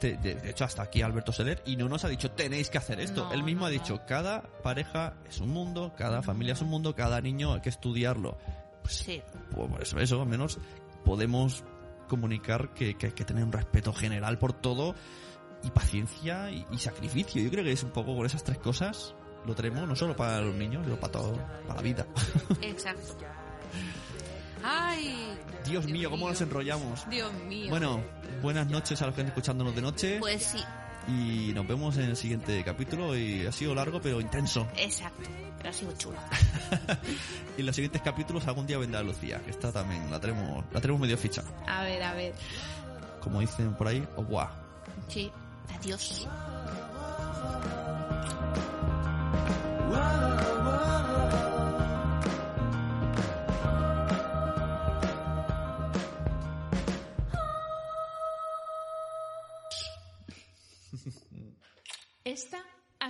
[0.00, 2.78] te- de, de hecho hasta aquí Alberto Soler, y no nos ha dicho tenéis que
[2.78, 3.24] hacer esto.
[3.26, 6.68] No, Él mismo no, ha dicho cada pareja es un mundo, cada familia es un
[6.68, 8.38] mundo, cada niño hay que estudiarlo.
[8.82, 9.22] Pues, Sí.
[9.54, 10.58] pues por eso, eso, al menos
[11.04, 11.64] podemos
[12.06, 14.94] comunicar que, que hay que tener un respeto general por todo
[15.62, 17.42] y paciencia y, y sacrificio.
[17.42, 19.14] Yo creo que es un poco con esas tres cosas
[19.46, 21.36] lo tenemos no solo para los niños, sino para todo,
[21.66, 22.06] para la vida.
[22.62, 23.24] Exacto.
[24.62, 27.08] Ay, Dios mío, cómo nos enrollamos.
[27.10, 27.68] Dios mío.
[27.68, 28.02] Bueno,
[28.40, 30.16] buenas noches a los que están escuchándonos de noche.
[30.20, 30.64] Pues sí,
[31.08, 33.16] Y nos vemos en el siguiente capítulo.
[33.16, 34.66] Y ha sido largo, pero intenso.
[34.76, 35.28] exacto.
[35.58, 36.18] Pero ha sido chulo.
[37.56, 40.80] Y en los siguientes capítulos algún día vendrá Lucía, que esta también la tenemos, la
[40.80, 41.44] tenemos medio ficha.
[41.68, 42.34] A ver, a ver.
[43.20, 44.48] Como dicen por ahí, oh, guau.
[45.08, 45.30] Sí.
[45.78, 46.26] Adiós.